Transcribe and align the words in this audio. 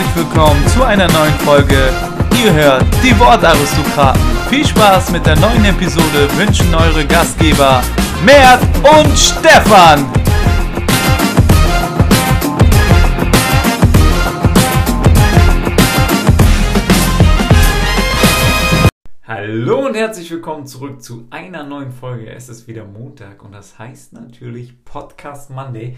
herzlich 0.00 0.24
willkommen 0.24 0.66
zu 0.68 0.82
einer 0.82 1.06
neuen 1.12 1.34
Folge. 1.40 1.92
Ihr 2.42 2.52
hört 2.54 2.84
die 3.04 3.18
Wortaristokraten. 3.18 4.20
Viel 4.48 4.66
Spaß 4.66 5.10
mit 5.10 5.26
der 5.26 5.36
neuen 5.36 5.62
Episode 5.66 6.26
wünschen 6.36 6.74
eure 6.74 7.04
Gastgeber 7.06 7.82
Mert 8.24 8.62
und 8.78 9.18
Stefan. 9.18 10.10
Hallo 19.26 19.86
und 19.86 19.94
herzlich 19.94 20.30
willkommen 20.30 20.66
zurück 20.66 21.02
zu 21.02 21.26
einer 21.28 21.64
neuen 21.64 21.92
Folge. 21.92 22.30
Es 22.30 22.48
ist 22.48 22.66
wieder 22.66 22.86
Montag 22.86 23.44
und 23.44 23.52
das 23.52 23.78
heißt 23.78 24.14
natürlich 24.14 24.82
Podcast 24.82 25.50
Monday. 25.50 25.96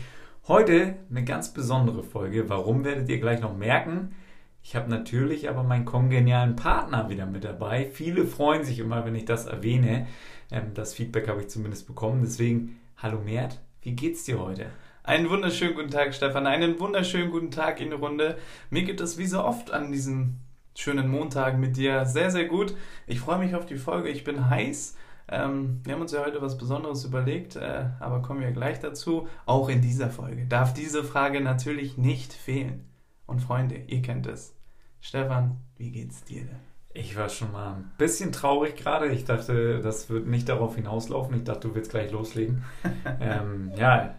Heute 0.48 0.96
eine 1.08 1.24
ganz 1.24 1.54
besondere 1.54 2.02
Folge. 2.02 2.48
Warum 2.48 2.84
werdet 2.84 3.08
ihr 3.08 3.20
gleich 3.20 3.40
noch 3.40 3.56
merken? 3.56 4.16
Ich 4.60 4.74
habe 4.74 4.90
natürlich 4.90 5.48
aber 5.48 5.62
meinen 5.62 5.84
kongenialen 5.84 6.56
Partner 6.56 7.08
wieder 7.08 7.26
mit 7.26 7.44
dabei. 7.44 7.88
Viele 7.92 8.26
freuen 8.26 8.64
sich 8.64 8.80
immer, 8.80 9.04
wenn 9.04 9.14
ich 9.14 9.24
das 9.24 9.46
erwähne. 9.46 10.08
Ähm, 10.50 10.74
das 10.74 10.94
Feedback 10.94 11.28
habe 11.28 11.42
ich 11.42 11.48
zumindest 11.48 11.86
bekommen. 11.86 12.22
Deswegen, 12.24 12.80
hallo 12.96 13.20
Mert, 13.24 13.60
wie 13.82 13.92
geht's 13.92 14.24
dir 14.24 14.40
heute? 14.40 14.66
Einen 15.04 15.30
wunderschönen 15.30 15.76
guten 15.76 15.90
Tag, 15.90 16.12
Stefan. 16.12 16.48
Einen 16.48 16.80
wunderschönen 16.80 17.30
guten 17.30 17.52
Tag 17.52 17.80
in 17.80 17.90
die 17.90 17.96
Runde. 17.96 18.36
Mir 18.68 18.82
geht 18.82 19.00
es 19.00 19.18
wie 19.18 19.26
so 19.26 19.44
oft 19.44 19.70
an 19.70 19.92
diesem 19.92 20.38
schönen 20.74 21.08
Montag 21.08 21.56
mit 21.56 21.76
dir 21.76 22.04
sehr, 22.04 22.32
sehr 22.32 22.46
gut. 22.46 22.74
Ich 23.06 23.20
freue 23.20 23.38
mich 23.38 23.54
auf 23.54 23.66
die 23.66 23.76
Folge. 23.76 24.08
Ich 24.08 24.24
bin 24.24 24.50
heiß. 24.50 24.96
Ähm, 25.28 25.80
wir 25.84 25.94
haben 25.94 26.02
uns 26.02 26.12
ja 26.12 26.24
heute 26.24 26.42
was 26.42 26.58
Besonderes 26.58 27.04
überlegt, 27.04 27.56
äh, 27.56 27.86
aber 28.00 28.22
kommen 28.22 28.40
wir 28.40 28.52
gleich 28.52 28.80
dazu. 28.80 29.28
Auch 29.46 29.68
in 29.68 29.80
dieser 29.80 30.10
Folge 30.10 30.46
darf 30.46 30.74
diese 30.74 31.04
Frage 31.04 31.40
natürlich 31.40 31.96
nicht 31.96 32.32
fehlen. 32.32 32.88
Und 33.26 33.40
Freunde, 33.40 33.76
ihr 33.76 34.02
kennt 34.02 34.26
es. 34.26 34.54
Stefan, 35.00 35.60
wie 35.76 35.90
geht's 35.90 36.24
dir 36.24 36.42
denn? 36.44 36.60
Ich 36.94 37.16
war 37.16 37.28
schon 37.28 37.52
mal 37.52 37.74
ein 37.74 37.90
bisschen 37.96 38.32
traurig 38.32 38.76
gerade. 38.76 39.08
Ich 39.08 39.24
dachte, 39.24 39.80
das 39.80 40.10
wird 40.10 40.26
nicht 40.26 40.48
darauf 40.48 40.76
hinauslaufen. 40.76 41.36
Ich 41.36 41.44
dachte, 41.44 41.68
du 41.68 41.74
willst 41.74 41.90
gleich 41.90 42.12
loslegen. 42.12 42.64
ähm, 43.20 43.72
ja, 43.76 44.14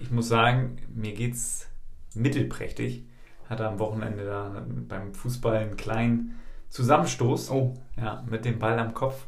ich 0.00 0.10
muss 0.10 0.28
sagen, 0.28 0.78
mir 0.88 1.12
geht's 1.12 1.68
mittelprächtig. 2.14 3.04
Hatte 3.48 3.68
am 3.68 3.78
Wochenende 3.78 4.24
da 4.24 4.64
beim 4.88 5.12
Fußball 5.12 5.56
einen 5.56 5.76
kleinen 5.76 6.40
Zusammenstoß. 6.70 7.50
Oh. 7.50 7.74
Ja, 7.96 8.24
mit 8.28 8.44
dem 8.44 8.58
Ball 8.58 8.78
am 8.78 8.94
Kopf. 8.94 9.26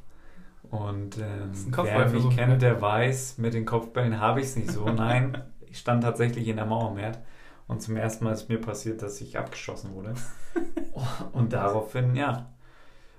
Und 0.76 1.18
ein 1.18 1.52
wer 1.82 2.08
mich 2.08 2.36
kennt, 2.36 2.62
der 2.62 2.80
weiß, 2.80 3.38
mit 3.38 3.54
den 3.54 3.64
Kopfbällen 3.64 4.20
habe 4.20 4.40
ich 4.40 4.46
es 4.46 4.56
nicht 4.56 4.70
so. 4.70 4.84
Nein, 4.90 5.42
ich 5.66 5.78
stand 5.78 6.02
tatsächlich 6.02 6.48
in 6.48 6.56
der 6.56 6.66
Mauermärt 6.66 7.18
und 7.66 7.82
zum 7.82 7.96
ersten 7.96 8.24
Mal 8.24 8.32
ist 8.32 8.48
mir 8.48 8.60
passiert, 8.60 9.02
dass 9.02 9.20
ich 9.20 9.38
abgeschossen 9.38 9.94
wurde. 9.94 10.14
Und 11.32 11.52
daraufhin, 11.52 12.14
ja, 12.14 12.50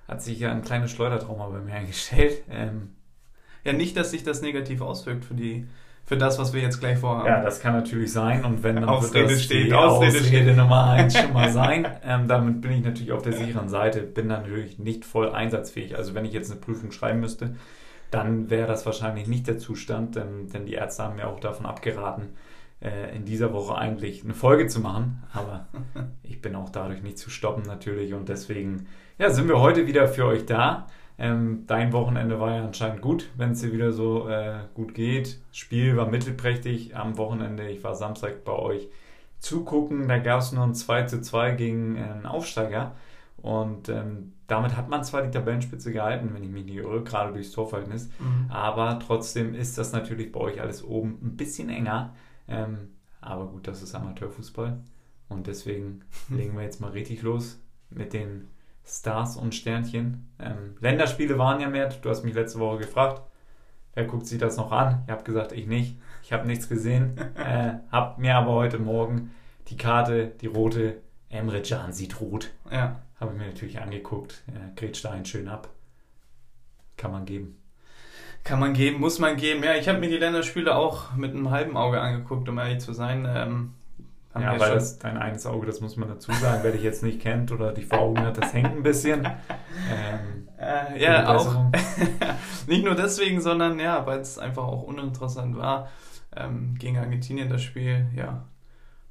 hat 0.08 0.22
sich 0.22 0.40
ja 0.40 0.50
ein 0.50 0.62
kleines 0.62 0.90
Schleudertrauma 0.90 1.48
bei 1.48 1.60
mir 1.60 1.74
eingestellt. 1.74 2.42
Ähm, 2.50 2.94
Ja, 3.64 3.72
nicht, 3.72 3.96
dass 3.96 4.10
sich 4.10 4.22
das 4.24 4.40
negativ 4.40 4.80
auswirkt 4.80 5.24
für, 5.24 5.34
die, 5.34 5.68
für 6.08 6.16
das, 6.16 6.38
was 6.38 6.54
wir 6.54 6.62
jetzt 6.62 6.80
gleich 6.80 6.98
vorhaben. 6.98 7.26
ja, 7.26 7.42
das 7.42 7.60
kann 7.60 7.74
natürlich 7.74 8.10
sein 8.10 8.42
und 8.42 8.62
wenn 8.62 8.76
dann 8.76 8.86
Ausrede 8.86 9.28
wird 9.28 9.32
das 9.32 9.44
steht, 9.44 9.66
die 9.66 9.74
Ausrede 9.74 10.16
Ausrede, 10.16 10.24
steht. 10.24 10.56
Nummer 10.56 10.88
eins 10.88 11.18
schon 11.18 11.34
mal 11.34 11.50
sein. 11.52 11.86
Ähm, 12.02 12.26
damit 12.26 12.62
bin 12.62 12.72
ich 12.72 12.82
natürlich 12.82 13.12
auf 13.12 13.20
der 13.20 13.34
sicheren 13.34 13.68
Seite, 13.68 14.00
bin 14.00 14.30
dann 14.30 14.44
natürlich 14.44 14.78
nicht 14.78 15.04
voll 15.04 15.30
einsatzfähig. 15.30 15.98
Also 15.98 16.14
wenn 16.14 16.24
ich 16.24 16.32
jetzt 16.32 16.50
eine 16.50 16.58
Prüfung 16.60 16.92
schreiben 16.92 17.20
müsste, 17.20 17.56
dann 18.10 18.48
wäre 18.48 18.66
das 18.66 18.86
wahrscheinlich 18.86 19.28
nicht 19.28 19.46
der 19.48 19.58
Zustand, 19.58 20.16
denn, 20.16 20.48
denn 20.48 20.64
die 20.64 20.72
Ärzte 20.72 21.02
haben 21.02 21.16
mir 21.16 21.28
auch 21.28 21.40
davon 21.40 21.66
abgeraten, 21.66 22.30
äh, 22.80 23.14
in 23.14 23.26
dieser 23.26 23.52
Woche 23.52 23.76
eigentlich 23.76 24.24
eine 24.24 24.32
Folge 24.32 24.66
zu 24.66 24.80
machen. 24.80 25.22
Aber 25.34 25.66
ich 26.22 26.40
bin 26.40 26.54
auch 26.54 26.70
dadurch 26.70 27.02
nicht 27.02 27.18
zu 27.18 27.28
stoppen 27.28 27.64
natürlich 27.66 28.14
und 28.14 28.30
deswegen 28.30 28.86
ja, 29.18 29.28
sind 29.28 29.46
wir 29.46 29.60
heute 29.60 29.86
wieder 29.86 30.08
für 30.08 30.24
euch 30.24 30.46
da. 30.46 30.86
Ähm, 31.20 31.64
dein 31.66 31.92
Wochenende 31.92 32.38
war 32.38 32.54
ja 32.54 32.64
anscheinend 32.64 33.02
gut, 33.02 33.28
wenn 33.36 33.50
es 33.50 33.60
dir 33.60 33.72
wieder 33.72 33.92
so 33.92 34.28
äh, 34.28 34.60
gut 34.74 34.94
geht. 34.94 35.40
Spiel 35.50 35.96
war 35.96 36.06
mittelprächtig 36.06 36.96
am 36.96 37.18
Wochenende. 37.18 37.68
Ich 37.68 37.82
war 37.82 37.96
Samstag 37.96 38.44
bei 38.44 38.52
euch 38.52 38.88
zugucken. 39.40 40.06
Da 40.06 40.18
gab 40.18 40.40
es 40.40 40.52
nur 40.52 40.64
ein 40.64 40.74
2 40.74 41.04
zu 41.04 41.20
2 41.20 41.52
gegen 41.52 41.96
äh, 41.96 42.02
einen 42.02 42.26
Aufsteiger. 42.26 42.94
Und 43.36 43.88
ähm, 43.88 44.32
damit 44.46 44.76
hat 44.76 44.88
man 44.88 45.04
zwar 45.04 45.22
die 45.22 45.30
Tabellenspitze 45.30 45.92
gehalten, 45.92 46.30
wenn 46.32 46.42
ich 46.42 46.50
mich 46.50 46.64
nicht 46.64 46.76
irre, 46.76 47.02
gerade 47.02 47.32
durchs 47.32 47.52
Torverhältnis. 47.52 48.08
Mhm. 48.18 48.50
Aber 48.50 48.98
trotzdem 48.98 49.54
ist 49.54 49.76
das 49.76 49.92
natürlich 49.92 50.32
bei 50.32 50.40
euch 50.40 50.60
alles 50.60 50.84
oben 50.84 51.18
ein 51.22 51.36
bisschen 51.36 51.68
enger. 51.68 52.14
Ähm, 52.46 52.90
aber 53.20 53.46
gut, 53.46 53.66
das 53.66 53.82
ist 53.82 53.94
Amateurfußball. 53.94 54.78
Und 55.28 55.46
deswegen 55.48 56.02
legen 56.28 56.56
wir 56.56 56.62
jetzt 56.62 56.80
mal 56.80 56.90
richtig 56.90 57.22
los 57.22 57.60
mit 57.90 58.12
den 58.12 58.48
Stars 58.88 59.36
und 59.36 59.54
Sternchen. 59.54 60.30
Ähm, 60.38 60.76
Länderspiele 60.80 61.38
waren 61.38 61.60
ja 61.60 61.68
mehr. 61.68 61.88
Du 61.88 62.08
hast 62.08 62.24
mich 62.24 62.34
letzte 62.34 62.58
Woche 62.58 62.78
gefragt, 62.78 63.22
wer 63.94 64.04
guckt 64.04 64.26
sich 64.26 64.38
das 64.38 64.56
noch 64.56 64.72
an? 64.72 65.02
Ich 65.04 65.12
habe 65.12 65.24
gesagt, 65.24 65.52
ich 65.52 65.66
nicht. 65.66 65.96
Ich 66.22 66.32
habe 66.32 66.46
nichts 66.46 66.68
gesehen. 66.68 67.18
äh, 67.36 67.74
habe 67.92 68.20
mir 68.20 68.36
aber 68.36 68.52
heute 68.52 68.78
Morgen 68.78 69.32
die 69.68 69.76
Karte, 69.76 70.32
die 70.40 70.46
rote, 70.46 71.02
Emre 71.28 71.60
Can 71.60 71.92
sieht 71.92 72.20
rot. 72.20 72.50
Ja. 72.70 73.02
Habe 73.20 73.32
ich 73.32 73.38
mir 73.38 73.46
natürlich 73.46 73.80
angeguckt. 73.80 74.42
Äh, 74.48 74.74
grätscht 74.74 75.04
da 75.04 75.10
einen 75.10 75.26
schön 75.26 75.48
ab. 75.48 75.68
Kann 76.96 77.10
man 77.10 77.26
geben. 77.26 77.58
Kann 78.44 78.60
man 78.60 78.72
geben, 78.72 79.00
muss 79.00 79.18
man 79.18 79.36
geben. 79.36 79.62
Ja, 79.62 79.74
ich 79.74 79.88
habe 79.88 79.98
mir 79.98 80.08
die 80.08 80.16
Länderspiele 80.16 80.74
auch 80.74 81.14
mit 81.14 81.32
einem 81.32 81.50
halben 81.50 81.76
Auge 81.76 82.00
angeguckt, 82.00 82.48
um 82.48 82.58
ehrlich 82.58 82.78
zu 82.78 82.92
sein. 82.92 83.26
Ähm, 83.28 83.74
haben 84.44 84.58
Ja, 84.58 84.60
weil 84.60 84.74
das 84.74 84.98
dein 84.98 85.16
eines 85.16 85.46
Auge, 85.46 85.66
das 85.66 85.80
muss 85.80 85.96
man 85.96 86.08
dazu 86.08 86.32
sagen, 86.32 86.60
wer 86.62 86.72
dich 86.72 86.82
jetzt 86.82 87.02
nicht 87.02 87.20
kennt 87.20 87.52
oder 87.52 87.72
dich 87.72 87.86
vor 87.86 88.00
Augen 88.00 88.20
hat, 88.20 88.36
das 88.36 88.52
hängt 88.52 88.68
ein 88.68 88.82
bisschen. 88.82 89.24
Ähm, 89.24 90.38
Äh, 90.58 91.00
ja, 91.00 91.36
auch. 91.36 91.70
Nicht 92.66 92.84
nur 92.84 92.96
deswegen, 92.96 93.40
sondern 93.40 93.78
ja, 93.78 94.04
weil 94.06 94.20
es 94.20 94.38
einfach 94.38 94.64
auch 94.64 94.82
uninteressant 94.82 95.56
war. 95.56 95.88
Ähm, 96.36 96.74
gegen 96.78 96.98
Argentinien 96.98 97.48
das 97.48 97.62
Spiel, 97.62 98.06
ja, 98.14 98.44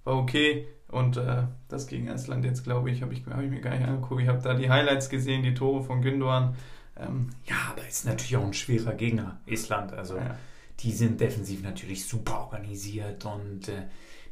war 0.03 0.17
okay. 0.17 0.67
Und 0.89 1.17
äh, 1.17 1.43
das 1.67 1.87
gegen 1.87 2.07
Estland 2.07 2.45
jetzt, 2.45 2.63
glaube 2.63 2.91
ich, 2.91 3.01
habe 3.01 3.13
ich, 3.13 3.25
hab 3.25 3.41
ich 3.41 3.49
mir 3.49 3.61
gar 3.61 3.71
nicht 3.71 3.87
angeguckt. 3.87 4.21
Ich 4.21 4.27
habe 4.27 4.41
da 4.41 4.53
die 4.53 4.69
Highlights 4.69 5.09
gesehen, 5.09 5.43
die 5.43 5.53
Tore 5.53 5.83
von 5.83 6.01
Gündogan. 6.01 6.55
Ähm, 6.97 7.29
Ja, 7.45 7.55
aber 7.71 7.87
ist 7.87 8.05
natürlich 8.05 8.37
auch 8.37 8.45
ein 8.45 8.53
schwerer 8.53 8.93
Gegner, 8.93 9.39
Island. 9.45 9.93
Also 9.93 10.17
ja. 10.17 10.37
die 10.79 10.91
sind 10.91 11.19
defensiv 11.19 11.63
natürlich 11.63 12.07
super 12.07 12.39
organisiert 12.39 13.25
und 13.25 13.69
äh, 13.69 13.83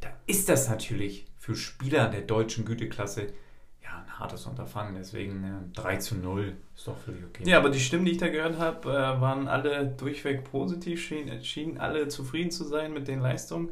da 0.06 0.12
ist 0.28 0.50
das 0.50 0.70
natürlich 0.70 1.26
für 1.38 1.56
Spieler 1.56 2.08
der 2.10 2.22
deutschen 2.22 2.66
Güteklasse 2.66 3.28
ja 3.84 3.90
ein 3.98 4.20
hartes 4.20 4.46
Unterfangen. 4.46 4.96
Deswegen 4.96 5.44
äh, 5.44 5.76
3 5.76 5.98
zu 5.98 6.16
0 6.16 6.56
ist 6.76 6.88
doch 6.88 6.98
völlig 6.98 7.24
okay. 7.26 7.44
ja, 7.46 7.58
aber 7.58 7.70
die 7.70 7.80
Stimmen, 7.80 8.06
die 8.06 8.12
ich 8.12 8.18
da 8.18 8.28
gehört 8.28 8.60
habe, 8.60 8.90
äh, 8.90 9.22
waren 9.22 9.48
alle 9.48 9.88
durchweg 9.88 10.44
positiv, 10.44 11.02
schienen, 11.02 11.44
schienen 11.44 11.78
alle 11.80 12.08
zufrieden 12.08 12.52
zu 12.52 12.64
sein 12.64 12.94
mit 12.94 13.08
den 13.08 13.20
Leistungen. 13.20 13.70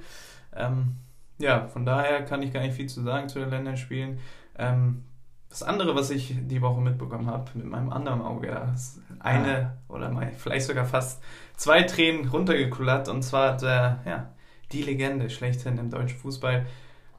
Ähm, 0.55 0.95
ja, 1.37 1.67
von 1.67 1.85
daher 1.85 2.25
kann 2.25 2.41
ich 2.41 2.51
gar 2.51 2.61
nicht 2.61 2.75
viel 2.75 2.87
zu 2.87 3.01
sagen 3.01 3.29
zu 3.29 3.39
den 3.39 3.49
Länderspielen. 3.49 4.19
Ähm, 4.57 5.03
das 5.49 5.61
andere, 5.61 5.95
was 5.95 6.09
ich 6.09 6.33
die 6.47 6.63
Woche 6.63 6.81
mitbekommen 6.81 7.27
habe, 7.27 7.51
mit 7.53 7.67
meinem 7.67 7.91
anderen 7.91 8.23
Auge, 8.23 8.71
ist 8.73 8.99
eine 9.19 9.77
oder 9.87 10.09
mal 10.09 10.31
vielleicht 10.35 10.65
sogar 10.65 10.85
fast 10.85 11.21
zwei 11.55 11.83
Tränen 11.83 12.27
runtergekullert. 12.27 13.07
Und 13.07 13.21
zwar 13.21 13.53
hat 13.53 13.61
der, 13.61 13.99
ja, 14.03 14.33
die 14.73 14.81
Legende 14.81 15.29
schlechthin 15.29 15.77
im 15.77 15.89
deutschen 15.89 16.17
Fußball 16.19 16.65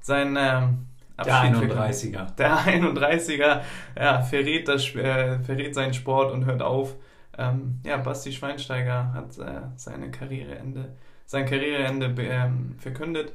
sein 0.01 0.37
ähm, 0.39 0.87
der 1.25 1.35
Abschied 1.37 1.71
31er. 1.71 2.35
der 2.35 2.59
31er 2.59 3.61
ja, 3.99 4.21
verrät, 4.23 4.69
das, 4.69 4.95
äh, 4.95 5.39
verrät 5.39 5.75
seinen 5.75 5.95
Sport 5.95 6.33
und 6.33 6.45
hört 6.45 6.61
auf. 6.61 6.95
Ähm, 7.39 7.81
ja, 7.85 7.97
Basti 7.97 8.33
Schweinsteiger 8.33 9.13
hat 9.13 9.39
äh, 9.39 9.63
seine 9.77 10.11
Karriereende, 10.11 10.95
sein 11.27 11.47
Karriereende 11.47 12.15
ähm, 12.23 12.77
verkündet. 12.79 13.33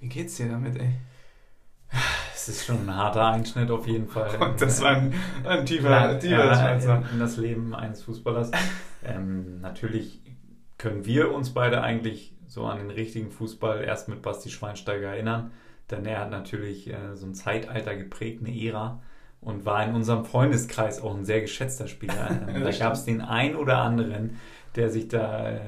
Wie 0.00 0.08
geht's 0.08 0.36
dir 0.36 0.48
damit, 0.48 0.76
ey? 0.76 0.94
Es 2.34 2.48
ist 2.48 2.66
schon 2.66 2.88
ein 2.88 2.94
harter 2.94 3.26
Einschnitt 3.28 3.70
auf 3.70 3.86
jeden 3.86 4.08
Fall. 4.08 4.36
Und 4.40 4.60
das 4.60 4.82
war 4.82 4.90
ein, 4.96 5.14
ein 5.44 5.64
tiefer, 5.64 5.90
Ja, 5.90 6.14
tiefer 6.14 6.52
ja, 6.52 6.96
in, 6.96 7.04
in 7.12 7.18
das 7.18 7.36
Leben 7.36 7.74
eines 7.74 8.02
Fußballers. 8.02 8.50
ähm, 9.04 9.60
natürlich 9.60 10.20
können 10.76 11.06
wir 11.06 11.32
uns 11.32 11.54
beide 11.54 11.82
eigentlich 11.82 12.33
so 12.54 12.64
an 12.64 12.78
den 12.78 12.90
richtigen 12.90 13.30
Fußball 13.30 13.82
erst 13.82 14.08
mit 14.08 14.22
Basti 14.22 14.48
Schweinsteiger 14.48 15.08
erinnern, 15.08 15.50
denn 15.90 16.06
er 16.06 16.20
hat 16.20 16.30
natürlich 16.30 16.88
äh, 16.88 17.14
so 17.14 17.26
ein 17.26 17.34
Zeitalter 17.34 17.96
geprägt, 17.96 18.40
eine 18.44 18.56
Ära 18.56 19.02
und 19.40 19.66
war 19.66 19.84
in 19.84 19.94
unserem 19.94 20.24
Freundeskreis 20.24 21.02
auch 21.02 21.14
ein 21.14 21.24
sehr 21.24 21.40
geschätzter 21.40 21.88
Spieler. 21.88 22.14
Ähm, 22.48 22.62
da 22.62 22.70
gab 22.70 22.94
es 22.94 23.04
den 23.04 23.20
ein 23.20 23.56
oder 23.56 23.78
anderen, 23.78 24.38
der 24.76 24.88
sich 24.88 25.08
da, 25.08 25.50
äh, 25.50 25.60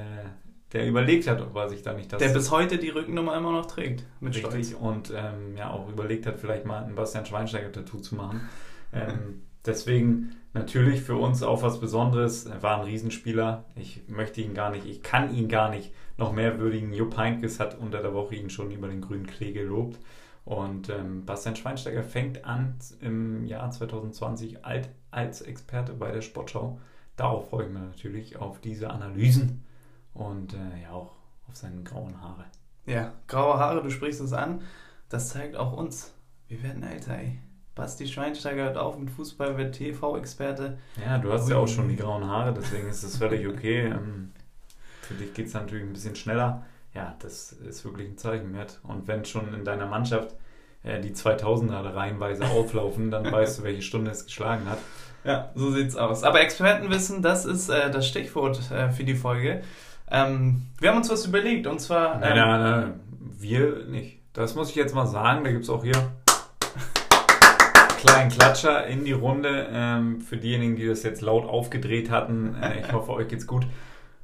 der 0.73 0.87
überlegt 0.87 1.27
hat, 1.27 1.41
ob 1.41 1.55
er 1.55 1.69
sich 1.69 1.81
da 1.81 1.93
nicht 1.93 2.11
das 2.11 2.19
Der 2.19 2.29
bis 2.29 2.51
heute 2.51 2.77
die 2.77 2.89
Rückennummer 2.89 3.35
immer 3.37 3.51
noch 3.51 3.65
trägt. 3.65 4.05
Mit 4.19 4.35
Richtig. 4.35 4.69
Stolz. 4.69 4.73
Und 4.73 5.13
ähm, 5.15 5.57
ja 5.57 5.69
auch 5.71 5.89
überlegt 5.89 6.25
hat, 6.25 6.39
vielleicht 6.39 6.65
mal 6.65 6.83
ein 6.83 6.95
Bastian 6.95 7.25
Schweinsteiger-Tattoo 7.25 7.99
zu 7.99 8.15
machen. 8.15 8.47
Ähm, 8.93 9.41
deswegen 9.67 10.35
natürlich 10.53 11.01
für 11.01 11.15
uns 11.15 11.43
auch 11.43 11.61
was 11.61 11.79
Besonderes. 11.79 12.45
Er 12.45 12.63
war 12.63 12.77
ein 12.77 12.85
Riesenspieler. 12.85 13.65
Ich 13.75 14.07
möchte 14.07 14.41
ihn 14.41 14.53
gar 14.53 14.71
nicht, 14.71 14.85
ich 14.85 15.03
kann 15.03 15.33
ihn 15.33 15.47
gar 15.47 15.69
nicht 15.69 15.93
noch 16.17 16.31
mehr 16.31 16.59
würdigen. 16.59 16.93
Jupp 16.93 17.17
Heynckes 17.17 17.59
hat 17.59 17.77
unter 17.77 18.01
der 18.01 18.13
Woche 18.13 18.35
ihn 18.35 18.49
schon 18.49 18.71
über 18.71 18.87
den 18.87 19.01
grünen 19.01 19.27
Klee 19.27 19.51
gelobt. 19.51 19.99
Und 20.45 20.89
ähm, 20.89 21.25
Bastian 21.25 21.57
Schweinsteiger 21.57 22.03
fängt 22.03 22.45
an 22.45 22.75
im 23.01 23.45
Jahr 23.45 23.69
2020 23.69 24.65
alt, 24.65 24.89
als 25.11 25.41
Experte 25.41 25.93
bei 25.93 26.11
der 26.11 26.21
Sportschau. 26.21 26.79
Darauf 27.17 27.49
freue 27.49 27.65
ich 27.65 27.73
mich 27.73 27.81
natürlich, 27.81 28.37
auf 28.37 28.61
diese 28.61 28.89
Analysen 28.89 29.65
und 30.13 30.53
äh, 30.53 30.83
ja 30.83 30.91
auch 30.91 31.17
auf 31.49 31.55
seine 31.55 31.83
grauen 31.83 32.21
Haare. 32.21 32.45
Ja, 32.85 33.13
graue 33.27 33.57
Haare, 33.57 33.83
du 33.83 33.89
sprichst 33.89 34.21
es 34.21 34.31
an. 34.31 34.61
Das 35.09 35.29
zeigt 35.29 35.57
auch 35.57 35.73
uns. 35.73 36.13
Wir 36.47 36.63
werden 36.63 36.83
älter, 36.83 37.17
ey. 37.17 37.39
Basti 37.77 38.07
Schweinsteiger 38.07 38.63
hört 38.63 38.77
auf 38.77 38.97
mit 38.97 39.11
Fußball, 39.11 39.55
wird 39.55 39.75
TV-Experte. 39.75 40.79
Ja, 41.05 41.19
du 41.19 41.31
hast 41.31 41.47
ja 41.47 41.57
auch 41.57 41.67
schon 41.67 41.87
die 41.87 41.95
grauen 41.95 42.25
Haare, 42.25 42.51
deswegen 42.51 42.89
ist 42.89 43.03
das 43.03 43.17
völlig 43.17 43.47
okay. 43.47 43.85
Ähm, 43.97 44.31
für 45.01 45.13
dich 45.13 45.33
geht 45.33 45.47
es 45.47 45.53
natürlich 45.53 45.85
ein 45.85 45.93
bisschen 45.93 46.15
schneller. 46.17 46.65
Ja, 46.93 47.15
das 47.19 47.53
ist 47.53 47.85
wirklich 47.85 48.09
ein 48.09 48.17
Zeichen 48.17 48.53
wert. 48.53 48.81
Und 48.83 49.07
wenn 49.07 49.23
schon 49.23 49.53
in 49.53 49.63
deiner 49.63 49.85
Mannschaft 49.85 50.35
äh, 50.83 50.99
die 50.99 51.11
2000er 51.11 51.95
reihenweise 51.95 52.45
auflaufen, 52.49 53.09
dann 53.11 53.31
weißt 53.31 53.59
du, 53.59 53.63
welche 53.63 53.83
Stunde 53.83 54.11
es 54.11 54.25
geschlagen 54.25 54.69
hat. 54.69 54.79
Ja, 55.23 55.51
so 55.55 55.71
sieht's 55.71 55.95
aus. 55.95 56.23
Aber 56.23 56.41
Expertenwissen, 56.41 57.21
das 57.21 57.45
ist 57.45 57.69
äh, 57.69 57.89
das 57.89 58.07
Stichwort 58.07 58.69
äh, 58.71 58.89
für 58.89 59.05
die 59.05 59.15
Folge. 59.15 59.61
Ähm, 60.09 60.63
wir 60.79 60.89
haben 60.89 60.97
uns 60.97 61.09
was 61.09 61.25
überlegt 61.25 61.67
und 61.67 61.79
zwar. 61.79 62.15
Ähm, 62.15 62.21
nein, 62.21 62.35
nein, 62.35 62.61
nein, 62.61 62.99
wir 63.39 63.85
nicht. 63.85 64.19
Das 64.33 64.55
muss 64.55 64.71
ich 64.71 64.75
jetzt 64.75 64.95
mal 64.95 65.07
sagen. 65.07 65.45
Da 65.45 65.51
gibt 65.51 65.63
es 65.63 65.69
auch 65.69 65.83
hier 65.83 66.11
kleinen 67.97 68.29
Klatscher 68.29 68.87
in 68.87 69.03
die 69.03 69.11
Runde. 69.11 69.67
Ähm, 69.71 70.21
für 70.21 70.37
diejenigen, 70.37 70.75
die 70.75 70.87
das 70.87 71.03
jetzt 71.03 71.21
laut 71.21 71.45
aufgedreht 71.45 72.09
hatten, 72.09 72.55
äh, 72.61 72.79
ich 72.79 72.93
hoffe, 72.93 73.11
euch 73.11 73.27
geht's 73.27 73.47
gut. 73.47 73.67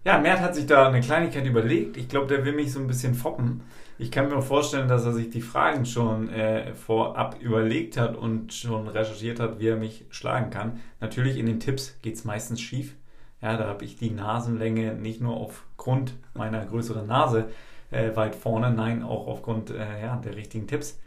Ja, 0.06 0.20
Mert 0.20 0.42
hat 0.42 0.56
sich 0.56 0.66
da 0.66 0.88
eine 0.88 1.02
Kleinigkeit 1.02 1.46
überlegt. 1.46 1.98
Ich 1.98 2.10
glaube, 2.10 2.28
der 2.28 2.46
will 2.46 2.54
mich 2.54 2.72
so 2.72 2.80
ein 2.80 2.88
bisschen 2.88 3.16
foppen. 3.16 3.62
Ich 3.98 4.12
kann 4.12 4.28
mir 4.28 4.42
vorstellen, 4.42 4.88
dass 4.88 5.06
er 5.06 5.14
sich 5.14 5.30
die 5.30 5.42
Fragen 5.42 5.86
schon 5.86 6.30
äh, 6.30 6.74
vorab 6.74 7.38
überlegt 7.42 7.98
hat 7.98 8.18
und 8.18 8.54
schon 8.54 8.88
recherchiert 8.88 9.40
hat, 9.40 9.60
wie 9.60 9.68
er 9.68 9.78
mich 9.78 10.06
schlagen 10.10 10.50
kann. 10.50 10.82
Natürlich 11.00 11.38
in 11.38 11.46
den 11.46 11.60
Tipps 11.60 11.98
geht 12.02 12.16
es 12.16 12.26
meistens 12.26 12.60
schief. 12.60 12.96
Ja, 13.42 13.56
da 13.58 13.68
habe 13.68 13.86
ich 13.86 13.98
die 13.98 14.10
Nasenlänge 14.10 14.94
nicht 14.94 15.22
nur 15.22 15.38
aufgrund 15.38 16.16
meiner 16.34 16.66
größeren 16.66 17.08
Nase 17.08 17.50
äh, 17.92 18.16
weit 18.16 18.36
vorne, 18.36 18.72
nein, 18.72 19.04
auch 19.04 19.28
aufgrund 19.28 19.70
äh, 19.70 20.02
ja, 20.02 20.16
der 20.18 20.36
richtigen 20.36 20.68
Tipps. 20.68 21.00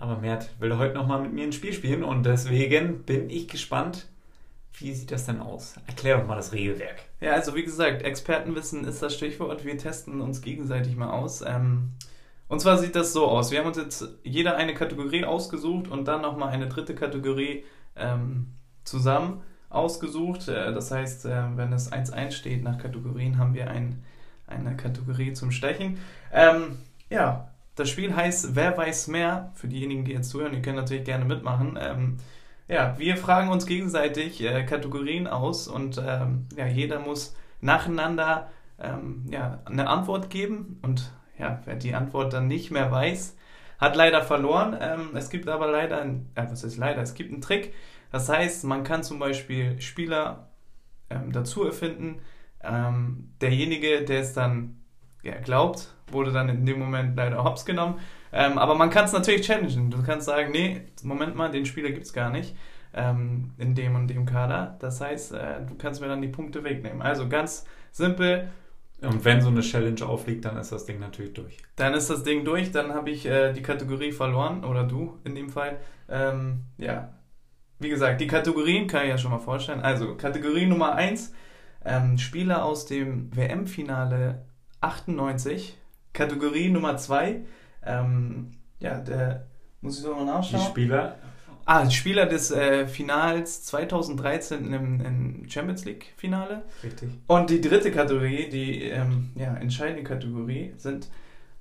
Aber 0.00 0.16
Mert 0.16 0.48
will 0.58 0.78
heute 0.78 0.94
nochmal 0.94 1.20
mit 1.20 1.34
mir 1.34 1.44
ein 1.44 1.52
Spiel 1.52 1.74
spielen 1.74 2.02
und 2.02 2.24
deswegen 2.24 3.02
bin 3.02 3.28
ich 3.28 3.48
gespannt, 3.48 4.08
wie 4.72 4.94
sieht 4.94 5.10
das 5.10 5.26
denn 5.26 5.40
aus? 5.40 5.74
Erklär 5.86 6.16
doch 6.16 6.26
mal 6.26 6.36
das 6.36 6.52
Regelwerk. 6.52 7.02
Ja, 7.20 7.32
also 7.32 7.54
wie 7.54 7.64
gesagt, 7.64 8.02
Expertenwissen 8.02 8.84
ist 8.84 9.02
das 9.02 9.14
Stichwort. 9.14 9.66
Wir 9.66 9.76
testen 9.76 10.22
uns 10.22 10.40
gegenseitig 10.40 10.96
mal 10.96 11.10
aus. 11.10 11.42
Ähm, 11.42 11.90
und 12.48 12.60
zwar 12.60 12.78
sieht 12.78 12.96
das 12.96 13.12
so 13.12 13.26
aus. 13.26 13.50
Wir 13.50 13.58
haben 13.58 13.66
uns 13.66 13.76
jetzt 13.76 14.08
jeder 14.24 14.56
eine 14.56 14.72
Kategorie 14.72 15.26
ausgesucht 15.26 15.88
und 15.88 16.08
dann 16.08 16.22
nochmal 16.22 16.48
eine 16.48 16.68
dritte 16.68 16.94
Kategorie 16.94 17.64
ähm, 17.94 18.54
zusammen 18.84 19.42
ausgesucht. 19.68 20.48
Äh, 20.48 20.72
das 20.72 20.90
heißt, 20.90 21.26
äh, 21.26 21.56
wenn 21.56 21.74
es 21.74 21.92
1-1 21.92 22.30
steht 22.30 22.62
nach 22.62 22.78
Kategorien, 22.78 23.36
haben 23.36 23.52
wir 23.52 23.68
ein, 23.68 24.02
eine 24.46 24.76
Kategorie 24.76 25.34
zum 25.34 25.50
Stechen. 25.50 25.98
Ähm, 26.32 26.78
ja, 27.10 27.49
das 27.80 27.90
Spiel 27.90 28.14
heißt 28.14 28.54
Wer 28.54 28.76
weiß 28.76 29.08
mehr? 29.08 29.50
Für 29.54 29.66
diejenigen, 29.66 30.04
die 30.04 30.12
jetzt 30.12 30.30
zuhören, 30.30 30.52
die 30.52 30.62
können 30.62 30.76
natürlich 30.76 31.04
gerne 31.04 31.24
mitmachen. 31.24 31.78
Ähm, 31.80 32.18
ja, 32.68 32.96
wir 32.98 33.16
fragen 33.16 33.48
uns 33.48 33.66
gegenseitig 33.66 34.42
äh, 34.42 34.64
Kategorien 34.64 35.26
aus 35.26 35.66
und 35.66 36.00
ähm, 36.04 36.46
ja, 36.56 36.66
jeder 36.66 37.00
muss 37.00 37.34
nacheinander 37.60 38.50
ähm, 38.78 39.26
ja, 39.30 39.58
eine 39.64 39.88
Antwort 39.88 40.30
geben. 40.30 40.78
Und 40.82 41.12
ja, 41.38 41.60
wer 41.64 41.76
die 41.76 41.94
Antwort 41.94 42.32
dann 42.32 42.46
nicht 42.46 42.70
mehr 42.70 42.90
weiß, 42.90 43.36
hat 43.78 43.96
leider 43.96 44.22
verloren. 44.22 44.76
Ähm, 44.80 45.10
es 45.14 45.30
gibt 45.30 45.48
aber 45.48 45.68
leider, 45.68 46.00
ein, 46.00 46.30
äh, 46.34 46.44
was 46.48 46.62
ist 46.62 46.76
leider, 46.76 47.02
es 47.02 47.14
gibt 47.14 47.32
einen 47.32 47.40
Trick. 47.40 47.74
Das 48.12 48.28
heißt, 48.28 48.64
man 48.64 48.84
kann 48.84 49.02
zum 49.02 49.18
Beispiel 49.18 49.80
Spieler 49.80 50.50
ähm, 51.08 51.32
dazu 51.32 51.64
erfinden. 51.64 52.20
Ähm, 52.62 53.32
derjenige, 53.40 54.04
der 54.04 54.20
es 54.20 54.32
dann 54.32 54.79
glaubt, 55.44 55.94
wurde 56.10 56.32
dann 56.32 56.48
in 56.48 56.66
dem 56.66 56.78
Moment 56.78 57.16
leider 57.16 57.44
hops 57.44 57.64
genommen. 57.64 57.98
Ähm, 58.32 58.58
aber 58.58 58.74
man 58.74 58.90
kann 58.90 59.04
es 59.04 59.12
natürlich 59.12 59.46
challengen. 59.46 59.90
Du 59.90 60.02
kannst 60.02 60.26
sagen, 60.26 60.52
nee, 60.52 60.82
Moment 61.02 61.34
mal, 61.34 61.50
den 61.50 61.66
Spieler 61.66 61.90
gibt 61.90 62.06
es 62.06 62.12
gar 62.12 62.30
nicht 62.30 62.54
ähm, 62.94 63.50
in 63.58 63.74
dem 63.74 63.94
und 63.94 64.08
dem 64.08 64.26
Kader. 64.26 64.76
Das 64.80 65.00
heißt, 65.00 65.32
äh, 65.32 65.66
du 65.66 65.74
kannst 65.76 66.00
mir 66.00 66.08
dann 66.08 66.22
die 66.22 66.28
Punkte 66.28 66.64
wegnehmen. 66.64 67.02
Also 67.02 67.28
ganz 67.28 67.64
simpel. 67.90 68.50
Und 69.02 69.24
wenn 69.24 69.40
so 69.40 69.48
eine 69.48 69.62
Challenge 69.62 70.04
aufliegt, 70.04 70.44
dann 70.44 70.58
ist 70.58 70.72
das 70.72 70.84
Ding 70.84 71.00
natürlich 71.00 71.32
durch. 71.32 71.56
Dann 71.76 71.94
ist 71.94 72.10
das 72.10 72.22
Ding 72.22 72.44
durch, 72.44 72.70
dann 72.70 72.92
habe 72.92 73.10
ich 73.10 73.24
äh, 73.24 73.52
die 73.52 73.62
Kategorie 73.62 74.12
verloren, 74.12 74.62
oder 74.62 74.84
du 74.84 75.18
in 75.24 75.34
dem 75.34 75.48
Fall. 75.48 75.78
Ähm, 76.08 76.64
ja, 76.76 77.14
wie 77.78 77.88
gesagt, 77.88 78.20
die 78.20 78.26
Kategorien 78.26 78.86
kann 78.86 79.04
ich 79.04 79.08
ja 79.08 79.16
schon 79.16 79.30
mal 79.30 79.38
vorstellen. 79.38 79.80
Also, 79.80 80.16
Kategorie 80.16 80.66
Nummer 80.66 80.96
1, 80.96 81.32
ähm, 81.86 82.18
Spieler 82.18 82.62
aus 82.62 82.84
dem 82.84 83.34
WM-Finale 83.34 84.44
98. 84.80 85.76
Kategorie 86.12 86.70
Nummer 86.70 86.96
2, 86.96 87.40
ähm, 87.86 88.52
ja, 88.80 88.98
der, 88.98 89.46
muss 89.80 89.96
ich 89.96 90.02
so 90.02 90.14
mal 90.14 90.24
nachschauen. 90.24 90.60
Die 90.60 90.66
Spieler. 90.66 91.16
Ah, 91.66 91.88
Spieler 91.88 92.26
des 92.26 92.50
äh, 92.50 92.88
Finals 92.88 93.64
2013 93.64 94.72
im, 94.72 95.00
im, 95.00 95.48
Champions 95.48 95.84
League 95.84 96.12
Finale. 96.16 96.64
Richtig. 96.82 97.10
Und 97.28 97.48
die 97.50 97.60
dritte 97.60 97.92
Kategorie, 97.92 98.48
die 98.48 98.84
ähm, 98.84 99.30
ja, 99.36 99.54
entscheidende 99.54 100.02
Kategorie, 100.02 100.72
sind 100.78 101.08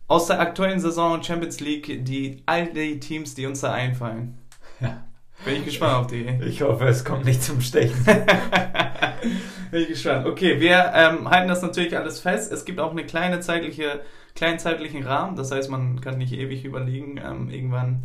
aus 0.07 0.25
der 0.25 0.39
aktuellen 0.39 0.79
Saison 0.79 1.21
Champions 1.21 1.59
League 1.59 2.05
die 2.05 2.41
all 2.47 2.73
die 2.73 2.99
Teams, 2.99 3.35
die 3.35 3.45
uns 3.45 3.61
da 3.61 3.71
einfallen. 3.71 4.39
Ja. 4.79 5.03
Bin 5.45 5.57
ich 5.57 5.65
gespannt 5.65 5.93
auf 5.93 6.07
die. 6.07 6.25
Ich 6.43 6.61
hoffe, 6.63 6.85
es 6.85 7.05
kommt 7.05 7.25
nicht 7.25 7.43
zum 7.43 7.61
Stechen. 7.61 8.03
Bin 9.71 9.81
ich 9.81 9.87
gespannt. 9.89 10.25
Okay, 10.25 10.59
wir 10.59 10.91
ähm, 10.95 11.29
halten 11.29 11.47
das 11.47 11.61
natürlich 11.61 11.95
alles 11.95 12.19
fest. 12.19 12.51
Es 12.51 12.65
gibt 12.65 12.79
auch 12.79 12.91
eine 12.91 13.05
kleine 13.05 13.39
zeitliche, 13.39 14.01
kleinen 14.35 14.59
zeitlichen 14.59 15.03
Rahmen. 15.03 15.35
Das 15.35 15.51
heißt, 15.51 15.69
man 15.69 16.01
kann 16.01 16.17
nicht 16.17 16.33
ewig 16.33 16.65
überlegen. 16.65 17.17
Ähm, 17.17 17.49
irgendwann 17.49 18.01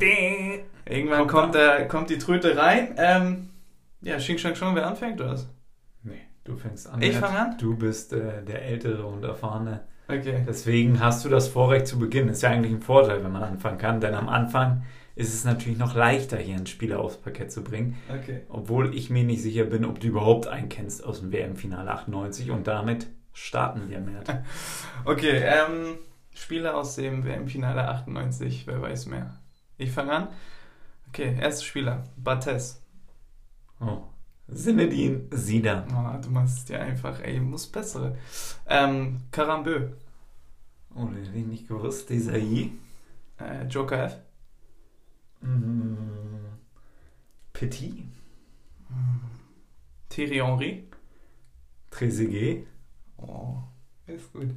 irgendwann 0.87 1.27
kommt, 1.27 1.55
der, 1.55 1.89
kommt 1.89 2.11
die 2.11 2.19
Tröte 2.19 2.57
rein. 2.57 2.95
Ähm, 2.99 3.49
ja, 4.03 4.17
Xing 4.17 4.39
Shang 4.39 4.55
Shong, 4.55 4.75
wer 4.75 4.87
anfängt, 4.87 5.21
oder 5.21 5.33
was? 5.33 5.49
Nee, 6.03 6.21
du 6.45 6.57
fängst 6.57 6.89
an. 6.89 7.01
Ich 7.01 7.17
fange 7.17 7.39
an? 7.39 7.57
Du 7.59 7.77
bist 7.77 8.13
äh, 8.13 8.43
der 8.45 8.63
Ältere 8.63 9.07
und 9.07 9.25
Erfahrene. 9.25 9.81
Okay. 10.07 10.45
Deswegen 10.47 11.01
hast 11.01 11.25
du 11.25 11.31
das 11.31 11.49
Vorrecht 11.49 11.87
zu 11.87 11.99
Beginn. 11.99 12.29
Ist 12.29 12.43
ja 12.43 12.51
eigentlich 12.51 12.75
ein 12.75 12.83
Vorteil, 12.83 13.25
wenn 13.25 13.33
man 13.33 13.43
anfangen 13.43 13.79
kann, 13.79 14.01
denn 14.01 14.15
am 14.15 14.29
Anfang 14.29 14.83
ist 15.17 15.33
es 15.33 15.45
natürlich 15.45 15.79
noch 15.79 15.95
leichter, 15.95 16.39
hier 16.39 16.57
einen 16.57 16.67
Spieler 16.67 17.01
aufs 17.01 17.17
Parkett 17.17 17.53
zu 17.53 17.63
bringen. 17.63 17.97
Okay. 18.09 18.43
Obwohl 18.49 18.95
ich 18.95 19.11
mir 19.11 19.25
nicht 19.25 19.43
sicher 19.43 19.65
bin, 19.65 19.85
ob 19.85 20.01
du 20.01 20.09
überhaupt 20.09 20.49
einen 20.49 20.69
kennst 20.69 21.05
aus 21.05 21.21
dem 21.21 21.33
WM-Finale 21.33 21.91
98 21.91 22.51
und 22.51 22.67
damit 22.67 23.07
starten 23.33 23.89
wir, 23.89 24.01
Mert. 24.01 24.43
Okay, 25.05 25.43
ähm, 25.45 25.99
Spieler 26.35 26.77
aus 26.77 26.97
dem 26.97 27.25
WM-Finale 27.25 27.87
98, 27.89 28.67
wer 28.67 28.83
weiß 28.83 29.07
mehr. 29.07 29.39
Ich 29.77 29.93
fange 29.93 30.13
an. 30.13 30.29
Okay, 31.09 31.37
erster 31.41 31.65
Spieler, 31.65 32.05
Bates. 32.17 32.83
Oh. 33.81 34.03
Sinedin 34.49 35.29
Sida. 35.31 35.87
Oh, 35.91 36.23
du 36.23 36.31
machst 36.31 36.59
es 36.59 36.65
dir 36.67 36.81
einfach, 36.81 37.21
ey, 37.21 37.41
muss 37.41 37.67
bessere. 37.67 38.17
Ähm, 38.69 39.21
Karambö. 39.31 39.91
Oh, 40.95 41.07
den 41.07 41.25
hätte 41.25 41.39
ich 41.39 41.47
nicht 41.47 41.69
gewusst. 41.69 42.11
Desai. 42.11 42.71
Äh, 43.39 43.65
Joker 43.69 44.05
F. 44.05 44.17
Mmh. 45.45 46.59
Petit. 47.53 48.09
Thierry 50.09 50.37
Henry. 50.39 50.89
Trezeguet. 51.91 52.67
Oh, 53.19 53.59
ist 54.07 54.33
gut. 54.33 54.51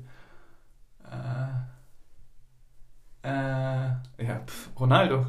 Äh, 1.04 1.50
äh, 3.24 3.90
ja, 4.26 4.40
pf, 4.46 4.70
Ronaldo. 4.80 5.26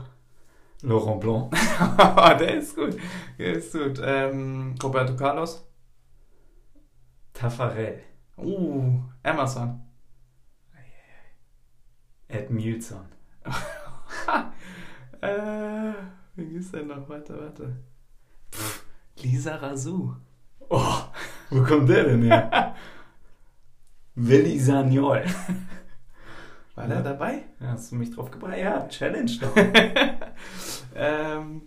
Laurent 0.83 1.21
Blanc. 1.21 1.51
der 2.39 2.55
ist 2.59 2.77
gut. 2.77 2.97
Der 3.39 3.55
ist 3.55 3.73
gut. 3.73 4.01
Ähm, 4.03 4.77
Roberto 4.83 5.17
Carlos. 5.17 5.67
Tafarel. 7.33 8.03
Uh, 8.37 9.03
Emerson. 9.23 9.81
Ed 12.29 12.51
Milson. 12.51 13.07
äh, 15.21 15.93
wie 16.37 16.47
geht's 16.47 16.71
denn 16.71 16.89
noch? 16.89 17.09
Warte, 17.09 17.39
warte. 17.39 17.77
Pff, 18.53 18.85
Lisa 19.23 19.57
Razou. 19.57 20.15
Oh, 20.69 21.03
wo 21.51 21.63
kommt 21.65 21.89
der 21.89 22.05
denn 22.05 22.23
her? 22.23 22.75
Willi 24.15 24.59
Sagnol. 24.59 25.25
War 26.75 26.87
der 26.87 27.03
dabei? 27.03 27.45
Ja, 27.61 27.69
hast 27.73 27.91
du 27.91 27.97
mich 27.97 28.15
drauf 28.15 28.31
gebracht? 28.31 28.57
Ja, 28.57 28.87
Challenge 28.87 29.31
doch. 29.41 29.57
ähm, 30.95 31.63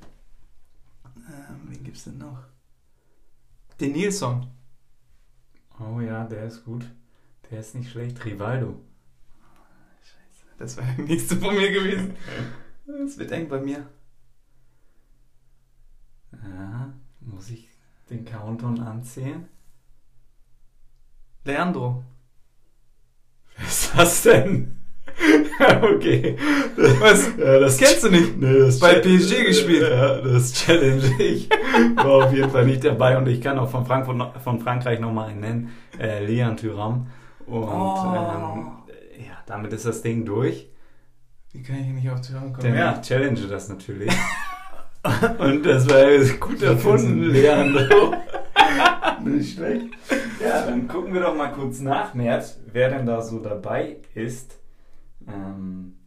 ähm, 1.15 1.61
wen 1.65 1.83
gibt's 1.83 2.05
denn 2.05 2.17
noch? 2.17 2.43
Den 3.79 3.91
Nilsson. 3.91 4.47
Oh 5.79 5.99
ja, 5.99 6.23
der 6.25 6.45
ist 6.45 6.63
gut. 6.63 6.85
Der 7.49 7.59
ist 7.59 7.75
nicht 7.75 7.91
schlecht. 7.91 8.23
Rivaldo. 8.23 8.79
Scheiße. 10.01 10.45
Das 10.57 10.77
wäre 10.77 10.87
der 10.97 11.05
nächste 11.05 11.35
von 11.35 11.55
mir 11.55 11.71
gewesen. 11.71 12.15
Es 13.05 13.17
wird 13.17 13.31
eng 13.31 13.47
bei 13.47 13.59
mir. 13.59 13.85
Ja, 16.31 16.93
muss 17.19 17.49
ich 17.49 17.67
den 18.09 18.25
Countdown 18.25 18.79
anzählen? 18.79 19.47
Leandro. 21.43 22.03
Wer 23.57 23.67
ist 23.67 23.91
das 23.97 24.21
denn? 24.23 24.77
okay. 25.81 26.37
Was? 26.99 27.29
Ja, 27.37 27.59
das 27.59 27.77
Kennst 27.77 28.03
du 28.03 28.09
nicht? 28.09 28.37
Nee, 28.37 28.59
das 28.59 28.79
Bei 28.79 28.95
PSG 28.99 29.45
gespielt. 29.45 29.81
Ja, 29.89 30.21
das 30.21 30.53
challenge 30.53 31.11
ich. 31.19 31.49
War 31.95 32.25
auf 32.25 32.33
jeden 32.33 32.49
Fall 32.49 32.65
nicht 32.65 32.83
dabei 32.83 33.17
und 33.17 33.27
ich 33.27 33.41
kann 33.41 33.59
auch 33.59 33.69
von, 33.69 33.85
Frankfurt, 33.85 34.41
von 34.41 34.59
Frankreich 34.59 34.99
nochmal 34.99 35.29
einen 35.29 35.39
nennen. 35.41 35.69
Äh, 35.99 36.25
Leon 36.25 36.57
Thuram. 36.57 37.07
Und 37.45 37.63
Oh. 37.63 38.13
ähm, 38.15 38.71
ja, 39.19 39.37
damit 39.45 39.73
ist 39.73 39.85
das 39.85 40.01
Ding 40.01 40.25
durch. 40.25 40.69
Wie 41.53 41.61
kann 41.63 41.79
ich 41.79 41.85
hier 41.85 41.93
nicht 41.93 42.09
auf 42.09 42.21
die 42.21 42.33
Hörer 42.33 42.53
kommen? 42.53 42.61
Denn 42.61 42.93
ich 42.95 43.01
challenge 43.07 43.41
das 43.49 43.67
natürlich. 43.67 44.11
und 45.39 45.65
das 45.65 45.89
war 45.89 46.37
gut 46.39 46.61
erfunden, 46.61 47.23
Leandro. 47.23 48.13
Nicht 49.23 49.55
schlecht. 49.55 49.87
Ja, 50.41 50.65
dann 50.65 50.87
gucken 50.87 51.13
wir 51.13 51.21
doch 51.21 51.35
mal 51.35 51.51
kurz 51.51 51.79
nach, 51.79 52.13
Mert, 52.13 52.57
wer 52.71 52.89
denn 52.89 53.05
da 53.05 53.21
so 53.21 53.39
dabei 53.39 53.97
ist. 54.15 54.59
Ähm, 55.27 55.97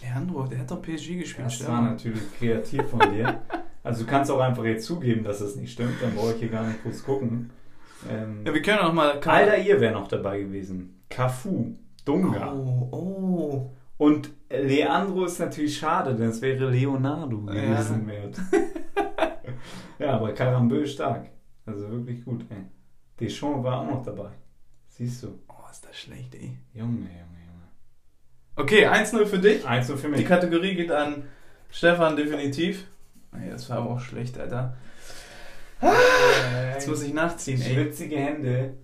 Leandro, 0.00 0.44
der 0.44 0.60
hat 0.60 0.70
doch 0.70 0.82
PSG 0.82 1.18
gespielt. 1.18 1.46
das 1.46 1.66
war 1.66 1.80
natürlich 1.82 2.22
kreativ 2.38 2.82
von 2.88 3.00
dir. 3.12 3.40
Also 3.82 4.04
du 4.04 4.10
kannst 4.10 4.30
auch 4.30 4.40
einfach 4.40 4.64
jetzt 4.64 4.84
zugeben, 4.86 5.24
dass 5.24 5.40
es 5.40 5.56
nicht 5.56 5.72
stimmt, 5.72 5.94
dann 6.00 6.14
brauche 6.14 6.32
ich 6.34 6.38
hier 6.38 6.50
gar 6.50 6.64
nicht 6.64 6.82
groß 6.82 7.02
gucken. 7.02 7.50
Ähm, 8.08 8.42
Ja, 8.44 8.54
wir 8.54 8.62
können 8.62 8.78
auch 8.80 8.92
mal. 8.92 9.18
Alter, 9.18 9.58
ihr 9.58 9.80
wäre 9.80 9.92
noch 9.92 10.08
dabei 10.08 10.40
gewesen. 10.40 11.02
Cafu, 11.08 11.74
Dunga. 12.04 12.52
Oh, 12.52 12.88
oh. 12.92 13.70
Und 14.02 14.30
Leandro 14.50 15.26
ist 15.26 15.38
natürlich 15.38 15.78
schade, 15.78 16.14
denn 16.16 16.30
es 16.30 16.40
wäre 16.42 16.68
Leonardo 16.68 17.44
Ja. 17.46 17.52
gewesen. 17.52 18.04
Mert. 18.04 18.36
ja, 20.00 20.14
aber 20.14 20.32
Karambö 20.32 20.84
stark. 20.86 21.26
Also 21.66 21.88
wirklich 21.88 22.24
gut, 22.24 22.44
ey. 22.50 22.64
Deschamps 23.20 23.62
war 23.62 23.80
auch 23.80 23.86
noch 23.86 24.02
dabei. 24.02 24.30
Siehst 24.88 25.22
du. 25.22 25.38
Oh, 25.48 25.70
ist 25.70 25.84
das 25.86 25.96
schlecht, 25.96 26.34
ey. 26.34 26.58
Junge, 26.74 26.98
Junge, 26.98 27.38
Junge. 27.46 27.68
Okay, 28.56 28.86
1-0 28.88 29.24
für 29.26 29.38
dich. 29.38 29.64
Eins 29.64 29.86
so 29.86 29.96
für 29.96 30.08
Die 30.08 30.16
mich. 30.16 30.26
Kategorie 30.26 30.74
geht 30.74 30.90
an 30.90 31.22
Stefan 31.70 32.16
definitiv. 32.16 32.88
Ey, 33.32 33.50
das 33.50 33.70
war 33.70 33.78
aber 33.78 33.90
auch 33.90 34.00
schlecht, 34.00 34.36
Alter. 34.38 34.76
Jetzt 36.74 36.88
muss 36.88 37.02
ich 37.02 37.14
nachziehen, 37.14 37.60
ey. 37.62 37.72
Schwitzige 37.74 38.16
Hände. 38.16 38.74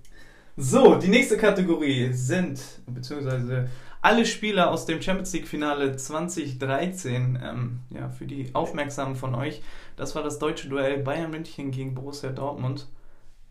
So, 0.60 0.96
die 0.96 1.06
nächste 1.08 1.36
Kategorie 1.36 2.12
sind, 2.12 2.60
beziehungsweise 2.86 3.68
alle 4.00 4.26
Spieler 4.26 4.70
aus 4.70 4.86
dem 4.86 5.00
Champions 5.00 5.32
League 5.32 5.46
Finale 5.46 5.94
2013, 5.94 7.38
ähm, 7.40 7.80
ja, 7.90 8.08
für 8.08 8.26
die 8.26 8.52
Aufmerksamen 8.54 9.14
von 9.14 9.36
euch, 9.36 9.62
das 9.94 10.16
war 10.16 10.24
das 10.24 10.40
deutsche 10.40 10.68
Duell 10.68 10.98
Bayern 11.04 11.30
München 11.30 11.70
gegen 11.70 11.94
Borussia 11.94 12.30
Dortmund. 12.30 12.88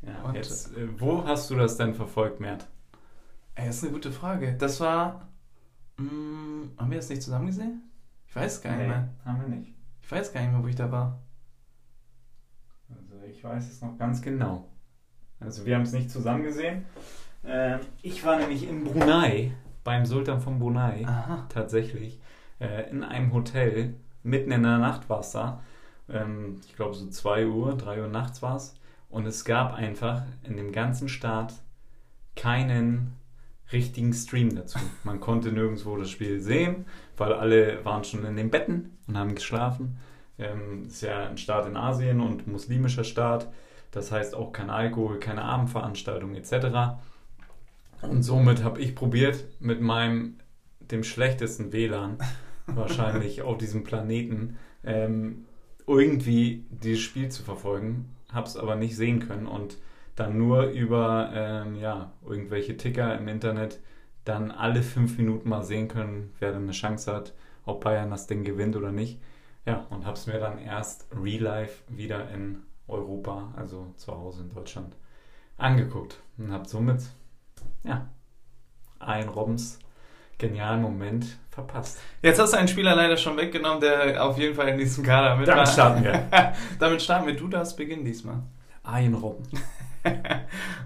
Ja, 0.01 0.21
Und- 0.23 0.35
jetzt, 0.35 0.75
äh, 0.75 0.87
wo 0.99 1.23
hast 1.23 1.49
du 1.49 1.55
das 1.55 1.77
denn 1.77 1.93
verfolgt, 1.95 2.41
Mert? 2.41 2.67
Ey, 3.55 3.67
das 3.67 3.77
ist 3.77 3.83
eine 3.85 3.93
gute 3.93 4.11
Frage. 4.11 4.53
Das 4.57 4.79
war, 4.81 5.29
mh, 5.97 6.71
haben 6.77 6.91
wir 6.91 6.97
das 6.97 7.09
nicht 7.09 7.21
zusammen 7.23 7.47
gesehen? 7.47 7.83
Ich 8.27 8.35
weiß 8.35 8.61
gar 8.61 8.75
nicht 8.75 8.87
mehr. 8.87 9.07
haben 9.23 9.41
wir 9.41 9.47
nicht. 9.57 9.73
Ich 10.01 10.11
weiß 10.11 10.33
gar 10.33 10.41
nicht 10.41 10.51
mehr, 10.51 10.61
wo 10.61 10.67
ich 10.67 10.75
da 10.75 10.91
war. 10.91 11.21
Also 12.89 13.15
ich 13.29 13.41
weiß 13.43 13.71
es 13.71 13.81
noch 13.81 13.97
ganz 13.97 14.21
genau. 14.21 14.67
Also 15.39 15.65
wir 15.65 15.75
haben 15.75 15.83
es 15.83 15.93
nicht 15.93 16.09
zusammen 16.09 16.43
gesehen. 16.43 16.85
Ähm, 17.45 17.79
ich 18.01 18.25
war 18.25 18.37
nämlich 18.37 18.67
in 18.67 18.83
Brunei, 18.83 19.51
beim 19.83 20.05
Sultan 20.05 20.41
von 20.41 20.59
Brunei, 20.59 21.05
Aha. 21.05 21.45
tatsächlich, 21.49 22.19
äh, 22.59 22.89
in 22.89 23.03
einem 23.03 23.33
Hotel, 23.33 23.95
mitten 24.23 24.51
in 24.51 24.63
der 24.63 24.79
Nacht 24.79 25.09
war 25.09 25.21
es 25.21 25.31
da. 25.31 25.61
Ähm, 26.09 26.59
ich 26.67 26.75
glaube 26.75 26.93
so 26.95 27.07
2 27.07 27.47
Uhr, 27.47 27.77
3 27.77 28.01
Uhr 28.01 28.07
nachts 28.07 28.41
war 28.41 28.55
es. 28.55 28.75
Und 29.09 29.25
es 29.25 29.45
gab 29.45 29.73
einfach 29.73 30.23
in 30.43 30.57
dem 30.57 30.71
ganzen 30.71 31.07
Staat 31.07 31.53
keinen 32.35 33.13
richtigen 33.71 34.13
Stream 34.13 34.55
dazu. 34.55 34.79
Man 35.03 35.19
konnte 35.19 35.51
nirgendwo 35.51 35.97
das 35.97 36.09
Spiel 36.09 36.39
sehen, 36.39 36.85
weil 37.15 37.33
alle 37.33 37.83
waren 37.85 38.03
schon 38.03 38.25
in 38.25 38.35
den 38.35 38.49
Betten 38.49 38.97
und 39.07 39.17
haben 39.17 39.35
geschlafen. 39.35 39.97
Ähm, 40.37 40.85
ist 40.87 41.01
ja 41.01 41.27
ein 41.27 41.37
Staat 41.37 41.65
in 41.67 41.77
Asien 41.77 42.21
und 42.21 42.47
muslimischer 42.47 43.03
Staat. 43.03 43.47
Das 43.97 44.11
heißt 44.11 44.35
auch 44.35 44.51
kein 44.51 44.69
Alkohol, 44.69 45.19
keine 45.19 45.41
Abendveranstaltungen 45.41 46.35
etc. 46.35 46.99
Und 48.03 48.21
somit 48.21 48.63
habe 48.63 48.79
ich 48.79 48.93
probiert, 48.93 49.43
mit 49.59 49.81
meinem, 49.81 50.37
dem 50.79 51.03
schlechtesten 51.03 51.73
WLAN 51.73 52.19
wahrscheinlich 52.67 53.41
auf 53.41 53.57
diesem 53.57 53.83
Planeten, 53.83 54.59
ähm, 54.83 55.45
irgendwie 55.87 56.63
dieses 56.69 56.99
Spiel 56.99 57.29
zu 57.29 57.41
verfolgen. 57.41 58.13
Habe 58.31 58.45
es 58.45 58.55
aber 58.55 58.75
nicht 58.75 58.95
sehen 58.95 59.27
können 59.27 59.47
und 59.47 59.77
dann 60.15 60.37
nur 60.37 60.65
über 60.65 61.31
ähm, 61.33 61.75
ja, 61.75 62.11
irgendwelche 62.23 62.77
Ticker 62.77 63.17
im 63.17 63.27
Internet 63.27 63.79
dann 64.25 64.51
alle 64.51 64.83
fünf 64.83 65.17
Minuten 65.17 65.49
mal 65.49 65.63
sehen 65.63 65.87
können, 65.87 66.35
wer 66.37 66.51
dann 66.51 66.63
eine 66.63 66.71
Chance 66.73 67.11
hat, 67.11 67.33
ob 67.65 67.83
Bayern 67.83 68.11
das 68.11 68.27
Ding 68.27 68.43
gewinnt 68.43 68.75
oder 68.75 68.91
nicht. 68.91 69.19
Ja, 69.65 69.87
und 69.89 70.05
habe 70.05 70.17
es 70.17 70.27
mir 70.27 70.39
dann 70.39 70.59
erst 70.59 71.07
real 71.19 71.41
life 71.41 71.81
wieder 71.89 72.29
in 72.29 72.61
Europa, 72.87 73.53
also 73.55 73.93
zu 73.97 74.11
Hause 74.13 74.43
in 74.43 74.49
Deutschland, 74.53 74.95
angeguckt 75.57 76.17
und 76.37 76.51
habe 76.51 76.67
somit, 76.67 77.01
ja, 77.83 78.07
einen 78.99 79.29
Robbens 79.29 79.79
genialen 80.37 80.81
Moment 80.81 81.37
verpasst. 81.49 81.99
Jetzt 82.21 82.39
hast 82.39 82.53
du 82.53 82.57
einen 82.57 82.67
Spieler 82.67 82.95
leider 82.95 83.17
schon 83.17 83.37
weggenommen, 83.37 83.81
der 83.81 84.23
auf 84.23 84.37
jeden 84.37 84.53
Fall 84.55 84.67
in 84.69 84.77
diesem 84.77 85.03
Kader 85.03 85.35
mit 85.35 85.47
war. 85.47 85.55
Damit 85.55 85.69
starten 85.69 86.03
wir. 86.03 86.27
Damit 86.79 87.01
starten 87.01 87.25
wir. 87.27 87.35
Du 87.35 87.47
darfst 87.47 87.75
beginnen 87.75 88.05
diesmal. 88.05 88.43
Ein 88.83 89.13
Robben. 89.13 89.43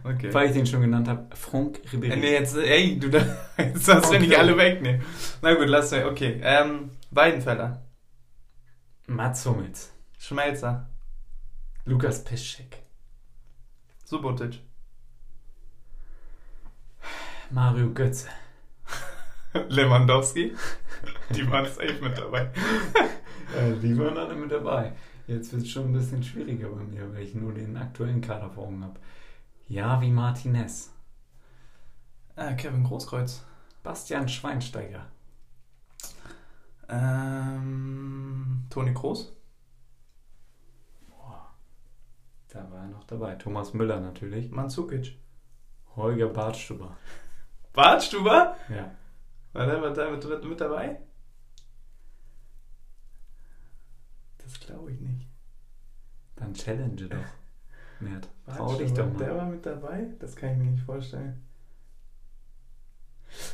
Okay. 0.04 0.34
Weil 0.34 0.48
ich 0.48 0.54
den 0.54 0.66
schon 0.66 0.82
genannt 0.82 1.08
habe, 1.08 1.28
Franck 1.36 1.80
Ribéry. 1.94 2.16
Nee, 2.16 2.32
jetzt, 2.32 2.58
ey, 2.58 2.98
du, 2.98 3.08
da- 3.10 3.24
jetzt 3.60 3.88
du 3.88 3.92
Okay. 3.98 4.18
nicht 4.20 4.36
alle 4.36 4.58
wegnehmen. 4.58 5.04
Na 5.44 5.54
gut, 5.54 5.68
lass 5.68 5.92
mir. 5.92 6.08
Okay. 6.08 6.42
Ähm, 6.44 6.90
Weidenfeller. 7.12 7.84
Mats 9.06 9.46
Hummels. 9.46 9.94
Schmelzer. 10.18 10.90
Lukas 11.86 12.24
Piszczek. 12.24 12.78
Subotic. 14.06 14.60
Mario 17.52 17.90
Götze. 17.90 18.28
Lewandowski. 19.70 20.54
Die 21.32 21.52
waren 21.52 21.66
safe 21.66 22.00
mit 22.02 22.18
dabei. 22.18 22.52
Äh, 23.52 23.76
die 23.82 23.98
waren 24.00 24.18
alle 24.18 24.34
mit 24.34 24.50
dabei. 24.50 24.94
Jetzt 25.28 25.52
wird 25.52 25.64
es 25.64 25.70
schon 25.70 25.88
ein 25.88 25.92
bisschen 25.92 26.24
schwieriger 26.24 26.70
bei 26.70 26.84
mir, 26.84 27.14
weil 27.14 27.24
ich 27.24 27.36
nur 27.36 27.54
den 27.54 27.76
aktuellen 27.76 28.22
Kader 28.22 28.50
vor 28.50 28.68
Augen 28.68 28.82
habe. 28.82 28.98
Ja, 29.68 30.00
wie 30.00 30.10
Martinez. 30.10 30.94
Ah, 32.38 32.54
Kevin 32.54 32.86
Großkreuz. 32.86 33.44
Bastian 33.84 34.30
Schweinsteiger. 34.30 35.06
Ähm, 36.88 38.68
Toni 38.70 38.94
Kroos. 38.94 39.34
Da 42.54 42.70
war 42.72 42.84
er 42.84 42.88
noch 42.90 43.04
dabei. 43.06 43.36
Thomas 43.36 43.74
Müller 43.74 44.00
natürlich. 44.00 44.52
Mandzukic. 44.52 45.18
Holger 45.96 46.28
Bartstuber. 46.28 46.98
Bartstuber? 47.74 48.56
Ja. 48.70 48.92
War 49.54 49.66
der, 49.66 49.82
war 49.82 49.92
der 49.94 50.12
mit, 50.12 50.44
mit 50.44 50.62
dabei? 50.62 51.00
Das 54.38 54.60
glaube 54.60 54.92
ich 54.92 55.00
nicht. 55.00 55.28
Dann 56.36 56.54
challenge 56.54 57.08
doch. 57.08 57.18
Mert, 58.00 58.28
trau 58.48 58.76
dich 58.76 58.94
doch 58.94 59.08
Der 59.18 59.28
mal. 59.30 59.38
war 59.38 59.46
mit 59.46 59.66
dabei? 59.66 60.08
Das 60.20 60.36
kann 60.36 60.52
ich 60.54 60.58
mir 60.58 60.72
nicht 60.72 60.84
vorstellen. 60.84 61.46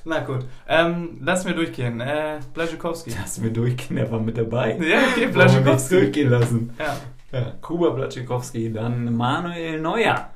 Na 0.05 0.23
gut, 0.23 0.45
ähm, 0.67 1.19
lass 1.21 1.45
mir 1.45 1.53
durchgehen. 1.53 1.99
Äh, 1.99 2.39
Blaschikowski. 2.53 3.11
Lass 3.11 3.37
mir 3.39 3.51
durchgehen, 3.51 3.97
der 3.97 4.09
war 4.11 4.19
mit 4.19 4.37
dabei. 4.37 4.77
Ja, 4.77 5.01
okay, 5.11 5.27
Blaschikowski. 5.27 5.95
durchgehen 5.95 6.29
lassen. 6.29 6.73
Ja, 6.79 6.97
Ja, 7.31 7.51
Kuba 7.61 7.89
Blatschikowski, 7.89 8.71
dann 8.71 9.15
Manuel 9.15 9.81
Neuer. 9.81 10.29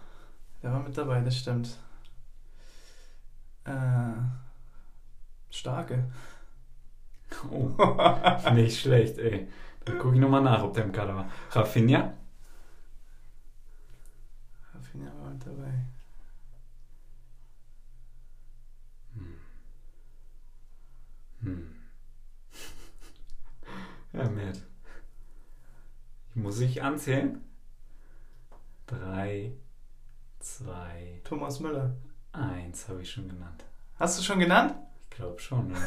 der 0.61 0.71
war 0.73 0.79
mit 0.81 0.97
dabei, 0.97 1.21
das 1.21 1.37
stimmt. 1.37 1.77
Äh, 3.63 3.71
starke. 5.49 6.11
Oh, 7.49 7.69
nicht 8.53 8.81
schlecht, 8.81 9.17
ey. 9.19 9.47
Dann 9.85 9.97
gucke 9.99 10.15
ich 10.15 10.21
nochmal 10.21 10.41
nach, 10.41 10.63
ob 10.63 10.73
der 10.73 10.83
im 10.83 10.91
Kader 10.91 11.15
war. 11.15 11.31
Rafinha? 11.51 12.13
Rafinha 14.75 15.11
war 15.21 15.29
mit 15.31 15.45
dabei. 15.45 15.73
Hm. 21.41 21.71
Ja, 24.13 24.29
Matt. 24.29 24.70
Muss 26.41 26.59
ich 26.59 26.81
anzählen? 26.81 27.43
Drei, 28.87 29.51
zwei, 30.39 31.21
Thomas 31.23 31.59
Müller. 31.59 31.95
eins 32.33 32.89
habe 32.89 33.01
ich 33.03 33.11
schon 33.11 33.29
genannt. 33.29 33.63
Hast 33.99 34.17
du 34.19 34.23
schon 34.23 34.39
genannt? 34.39 34.73
Ich 35.03 35.09
glaube 35.11 35.39
schon. 35.39 35.73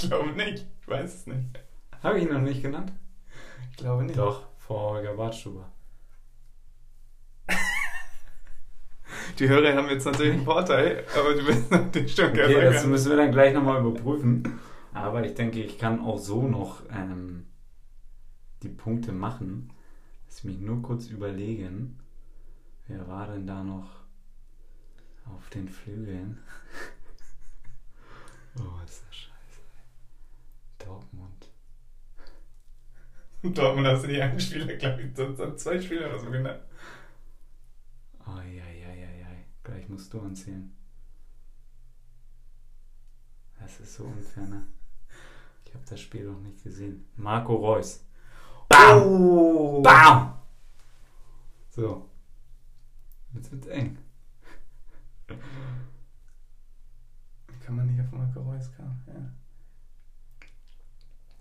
Ich 0.00 0.08
glaube 0.08 0.30
nicht. 0.30 0.64
Ich 0.80 0.86
weiß 0.86 1.12
es 1.12 1.26
nicht. 1.26 1.58
Habe 2.04 2.18
ich 2.18 2.24
ihn 2.26 2.32
noch 2.32 2.38
nicht 2.40 2.62
genannt? 2.62 2.92
Ich 3.72 3.76
glaube 3.78 4.04
nicht. 4.04 4.16
Doch, 4.16 4.46
vor 4.56 4.90
Holger 4.92 5.14
Bartstuber. 5.14 5.68
Die 9.40 9.48
Hörer 9.48 9.74
haben 9.76 9.88
jetzt 9.88 10.04
natürlich 10.04 10.34
einen 10.34 10.44
Vorteil, 10.44 11.04
aber 11.18 11.34
du 11.34 11.44
wirst 11.48 11.68
natürlich 11.72 12.14
schon 12.14 12.26
Okay, 12.30 12.46
gerne 12.46 12.70
das 12.70 12.86
müssen 12.86 13.10
wir 13.10 13.16
dann 13.16 13.32
gleich 13.32 13.52
nochmal 13.52 13.80
überprüfen. 13.84 14.60
Aber 14.94 15.24
ich 15.24 15.34
denke, 15.34 15.60
ich 15.64 15.78
kann 15.78 16.00
auch 16.00 16.18
so 16.18 16.42
noch 16.46 16.82
ähm, 16.92 17.46
die 18.62 18.68
Punkte 18.68 19.12
machen. 19.12 19.72
Lass 20.26 20.44
mich 20.44 20.58
nur 20.58 20.82
kurz 20.82 21.08
überlegen. 21.08 21.98
Wer 22.86 23.06
war 23.08 23.26
denn 23.28 23.46
da 23.46 23.62
noch 23.62 24.04
auf 25.26 25.48
den 25.50 25.68
Flügeln? 25.68 26.38
oh, 28.58 28.84
ist 28.84 29.02
das 29.06 29.16
scheiße. 29.16 29.60
Dortmund. 30.78 31.50
Dortmund 33.54 33.86
hast 33.86 34.04
du 34.04 34.08
die 34.08 34.20
einen 34.20 34.40
Spieler, 34.40 34.74
glaube 34.74 35.02
ich, 35.02 35.16
sonst 35.16 35.60
zwei 35.60 35.80
Spieler 35.80 36.08
oder 36.08 36.18
so 36.18 36.30
genannt. 36.30 36.62
Oh, 38.26 38.40
ja, 38.40 38.68
ja, 38.70 38.92
ja, 38.92 39.10
ja. 39.10 39.28
Gleich 39.62 39.88
musst 39.88 40.12
du 40.12 40.20
anzählen. 40.20 40.74
Das 43.60 43.80
ist 43.80 43.94
so 43.94 44.04
unfair, 44.04 44.44
ne? 44.44 44.66
Ich 45.66 45.74
habe 45.74 45.84
das 45.86 46.00
Spiel 46.00 46.24
noch 46.24 46.40
nicht 46.40 46.62
gesehen. 46.62 47.06
Marco 47.16 47.54
Reus. 47.54 48.07
Bam! 48.68 49.02
Oh! 49.02 49.82
Bam! 49.82 50.34
So. 51.70 52.08
Jetzt 53.34 53.52
wird's 53.52 53.66
eng. 53.68 53.98
Kann 57.64 57.76
man 57.76 57.86
nicht 57.86 58.00
auf 58.00 58.10
Marco 58.12 58.40
Reus 58.40 58.70
kommen. 58.76 59.02
Ja. 59.06 59.14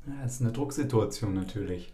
Ja, 0.07 0.23
das 0.23 0.35
ist 0.35 0.41
eine 0.41 0.51
Drucksituation 0.51 1.33
natürlich. 1.33 1.93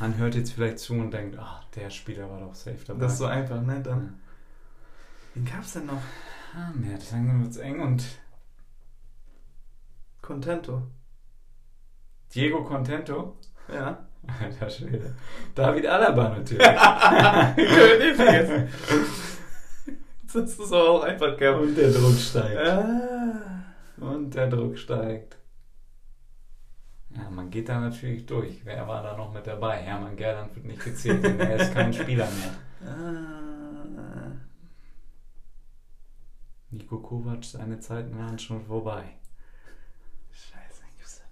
Man 0.00 0.16
hört 0.16 0.34
jetzt 0.36 0.52
vielleicht 0.52 0.78
zu 0.78 0.94
und 0.94 1.10
denkt, 1.10 1.36
ach, 1.38 1.64
der 1.74 1.90
Spieler 1.90 2.30
war 2.30 2.40
doch 2.40 2.54
safe 2.54 2.84
dabei. 2.86 3.00
Das 3.00 3.12
ist 3.12 3.18
so 3.18 3.26
einfach, 3.26 3.60
ne? 3.62 3.74
ja. 3.74 3.80
Dann. 3.80 4.20
Wen 5.34 5.44
gab's 5.44 5.72
denn 5.72 5.86
noch? 5.86 6.02
Ah, 6.54 6.70
mehr, 6.74 6.98
dann 7.10 7.42
wird's 7.42 7.56
eng 7.58 7.80
und 7.80 8.04
Contento. 10.22 10.88
Diego 12.34 12.64
Contento. 12.64 13.36
Ja. 13.72 14.06
Alter 14.40 14.68
Schwede. 14.70 15.14
David 15.54 15.86
Alaba 15.86 16.28
natürlich. 16.30 16.66
Können 16.66 17.56
wir 17.56 17.98
den 17.98 18.14
vergessen. 18.14 18.68
Das 20.26 20.58
ist 20.58 20.72
aber 20.72 20.90
auch 20.90 21.02
einfach 21.02 21.36
gehabt. 21.36 21.62
und 21.62 21.74
der 21.74 21.90
Druck 21.90 22.18
steigt. 22.18 22.58
Ah. 22.58 23.64
Und 23.96 24.34
der 24.34 24.48
Druck 24.48 24.76
steigt. 24.76 25.38
Ja, 27.10 27.30
man 27.30 27.48
geht 27.50 27.68
da 27.68 27.80
natürlich 27.80 28.26
durch. 28.26 28.60
Wer 28.64 28.86
war 28.86 29.02
da 29.02 29.16
noch 29.16 29.32
mit 29.32 29.46
dabei? 29.46 29.78
Hermann 29.78 30.16
Gerland 30.16 30.54
wird 30.54 30.66
nicht 30.66 30.84
gezählt, 30.84 31.24
denn 31.24 31.40
er 31.40 31.56
ist 31.56 31.72
kein 31.72 31.92
Spieler 31.92 32.28
mehr. 32.30 32.54
Ah. 32.86 33.38
Nico 36.70 36.98
Kovac, 36.98 37.44
seine 37.44 37.80
Zeiten 37.80 38.18
waren 38.18 38.38
schon 38.38 38.64
vorbei. 38.66 39.16
Scheiße, 40.30 40.82
wen 40.82 40.96
gibt's 40.98 41.18
da 41.18 41.24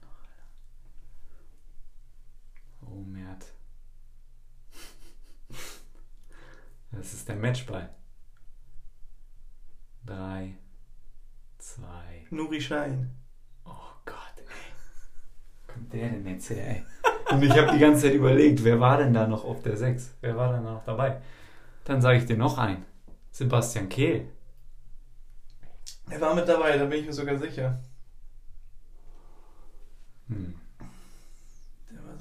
Oh, 2.97 3.05
Mert. 3.05 3.45
Das 6.93 7.13
ist 7.13 7.29
der 7.29 7.37
Matchball. 7.37 7.91
Drei, 10.05 10.57
zwei. 11.59 12.25
Nuri 12.31 12.61
Schein. 12.61 13.11
Oh 13.65 13.93
Gott, 14.05 14.17
ey. 14.39 15.73
Kommt 15.73 15.93
der 15.93 16.09
denn 16.09 16.27
jetzt 16.27 16.49
her, 16.49 16.71
ey? 16.71 16.85
Und 17.33 17.43
ich 17.43 17.51
habe 17.51 17.73
die 17.73 17.79
ganze 17.79 18.03
Zeit 18.03 18.15
überlegt, 18.15 18.65
wer 18.65 18.81
war 18.81 18.99
denn 18.99 19.13
da 19.13 19.27
noch 19.27 19.45
auf 19.45 19.63
der 19.63 19.77
6? 19.77 20.15
Wer 20.21 20.37
war 20.37 20.53
denn 20.53 20.65
da 20.65 20.75
noch 20.75 20.85
dabei? 20.85 21.21
Dann 21.85 22.01
sage 22.01 22.19
ich 22.19 22.25
dir 22.25 22.37
noch 22.37 22.57
einen. 22.57 22.87
Sebastian 23.31 23.89
Kehl. 23.89 24.29
Er 26.09 26.21
war 26.21 26.35
mit 26.35 26.49
dabei, 26.49 26.79
da 26.79 26.85
bin 26.87 27.01
ich 27.01 27.07
mir 27.07 27.13
sogar 27.13 27.37
sicher. 27.37 27.79
Hm. 30.29 30.55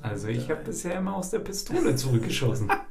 Also 0.10 0.28
ich 0.28 0.50
habe 0.50 0.64
bisher 0.64 0.98
immer 0.98 1.16
aus 1.16 1.32
der 1.32 1.40
Pistole 1.40 1.96
zurückgeschossen. 1.96 2.72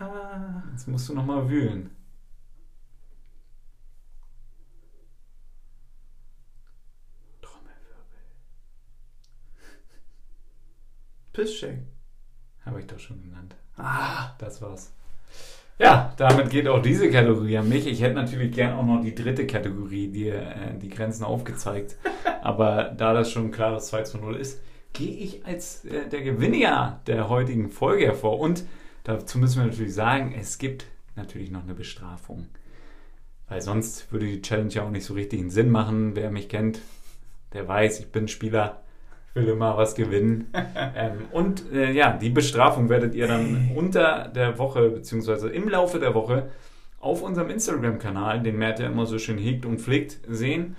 Ah. 0.00 0.62
Jetzt 0.72 0.88
musst 0.88 1.08
du 1.08 1.14
nochmal 1.14 1.48
wühlen. 1.48 1.88
Trommelwirbel. 7.40 8.18
Pisscheck. 11.32 11.78
Habe 12.66 12.80
ich 12.80 12.86
doch 12.88 12.98
schon 12.98 13.22
genannt. 13.22 13.54
Ah. 13.76 14.34
Das 14.38 14.60
war's. 14.60 14.92
Ja, 15.78 16.12
damit 16.16 16.50
geht 16.50 16.68
auch 16.68 16.82
diese 16.82 17.08
Kategorie 17.10 17.56
an 17.58 17.68
mich. 17.68 17.86
Ich 17.86 18.02
hätte 18.02 18.16
natürlich 18.16 18.52
gern 18.52 18.74
auch 18.74 18.84
noch 18.84 19.00
die 19.00 19.14
dritte 19.14 19.46
Kategorie, 19.46 20.08
die, 20.08 20.28
äh, 20.28 20.76
die 20.76 20.88
Grenzen 20.90 21.24
aufgezeigt. 21.24 21.96
Aber 22.42 22.92
da 22.96 23.14
das 23.14 23.30
schon 23.30 23.46
ein 23.46 23.52
klares 23.52 23.86
2 23.86 24.02
zu 24.02 24.18
0 24.18 24.36
ist, 24.36 24.60
gehe 24.94 25.16
ich 25.16 25.44
als 25.44 25.84
äh, 25.84 26.08
der 26.08 26.22
Gewinner 26.22 27.00
der 27.06 27.28
heutigen 27.28 27.68
Folge 27.68 28.06
hervor. 28.06 28.40
Und 28.40 28.64
dazu 29.02 29.38
müssen 29.38 29.60
wir 29.60 29.66
natürlich 29.66 29.94
sagen, 29.94 30.34
es 30.38 30.56
gibt 30.56 30.86
natürlich 31.16 31.50
noch 31.50 31.64
eine 31.64 31.74
Bestrafung. 31.74 32.46
Weil 33.48 33.60
sonst 33.60 34.10
würde 34.10 34.26
die 34.26 34.40
Challenge 34.40 34.70
ja 34.72 34.84
auch 34.84 34.90
nicht 34.90 35.04
so 35.04 35.12
richtig 35.12 35.40
einen 35.40 35.50
Sinn 35.50 35.70
machen. 35.70 36.16
Wer 36.16 36.30
mich 36.30 36.48
kennt, 36.48 36.80
der 37.52 37.68
weiß, 37.68 38.00
ich 38.00 38.10
bin 38.10 38.26
Spieler, 38.26 38.82
ich 39.28 39.34
will 39.34 39.48
immer 39.48 39.76
was 39.76 39.94
gewinnen. 39.94 40.50
ähm, 40.96 41.26
und 41.32 41.70
äh, 41.72 41.92
ja, 41.92 42.16
die 42.16 42.30
Bestrafung 42.30 42.88
werdet 42.88 43.14
ihr 43.14 43.26
dann 43.26 43.72
unter 43.74 44.28
der 44.28 44.58
Woche, 44.58 44.88
beziehungsweise 44.90 45.50
im 45.50 45.68
Laufe 45.68 45.98
der 45.98 46.14
Woche, 46.14 46.50
auf 47.00 47.20
unserem 47.20 47.50
Instagram-Kanal, 47.50 48.42
den 48.42 48.56
Mert 48.56 48.80
ja 48.80 48.86
immer 48.86 49.04
so 49.04 49.18
schön 49.18 49.36
hegt 49.36 49.66
und 49.66 49.78
pflegt, 49.78 50.20
sehen. 50.26 50.76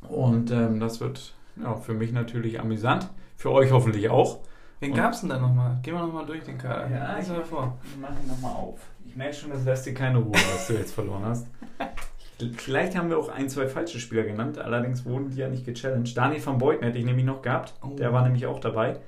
Und 0.00 0.50
ähm, 0.50 0.80
das 0.80 1.00
wird 1.00 1.34
ja, 1.62 1.74
für 1.76 1.94
mich 1.94 2.12
natürlich 2.12 2.60
amüsant. 2.60 3.08
Für 3.36 3.50
euch 3.52 3.70
hoffentlich 3.70 4.08
auch. 4.10 4.40
Wen 4.80 4.92
Und- 4.92 4.96
gab's 4.96 5.20
denn 5.20 5.28
da 5.30 5.38
nochmal? 5.38 5.78
Gehen 5.82 5.94
wir 5.94 6.00
nochmal 6.02 6.26
durch 6.26 6.44
den 6.44 6.58
Kader. 6.58 6.88
Ja, 6.90 7.18
ich- 7.18 7.28
mal 7.28 7.44
vor. 7.44 7.78
Mach 8.00 8.10
ihn 8.10 8.26
nochmal 8.28 8.52
auf. 8.54 8.80
Ich 9.04 9.16
merke 9.16 9.34
schon, 9.34 9.50
das 9.50 9.64
lässt 9.64 9.86
dir 9.86 9.94
keine 9.94 10.18
Ruhe, 10.18 10.34
was 10.34 10.66
du 10.68 10.74
jetzt 10.74 10.92
verloren 10.94 11.24
hast. 11.24 11.46
Vielleicht 12.58 12.96
haben 12.96 13.10
wir 13.10 13.18
auch 13.18 13.28
ein, 13.30 13.48
zwei 13.48 13.66
falsche 13.66 13.98
Spieler 13.98 14.22
genannt, 14.22 14.58
allerdings 14.58 15.04
wurden 15.04 15.30
die 15.30 15.38
ja 15.38 15.48
nicht 15.48 15.64
gechallenged. 15.64 16.16
Daniel 16.16 16.44
van 16.44 16.58
Beuten 16.58 16.84
hätte 16.84 16.98
ich 16.98 17.04
nämlich 17.04 17.24
noch 17.24 17.42
gehabt, 17.42 17.74
Oh. 17.82 17.96
der 17.96 18.12
war 18.12 18.22
nämlich 18.22 18.46
auch 18.46 18.60
dabei. 18.60 19.00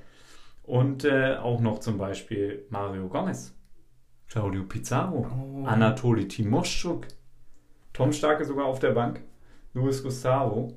Und 0.63 1.05
äh, 1.05 1.37
auch 1.37 1.61
noch 1.61 1.79
zum 1.79 1.97
Beispiel 1.97 2.65
Mario 2.69 3.07
Gomez, 3.07 3.53
Claudio 4.27 4.63
Pizarro, 4.63 5.25
Oh. 5.33 5.65
Anatoli 5.65 6.27
Timoschuk, 6.27 7.07
Tom 7.93 8.11
Starke 8.11 8.43
sogar 8.43 8.65
auf 8.65 8.79
der 8.79 8.91
Bank, 8.91 9.21
Luis 9.73 10.03
Gustavo. 10.03 10.73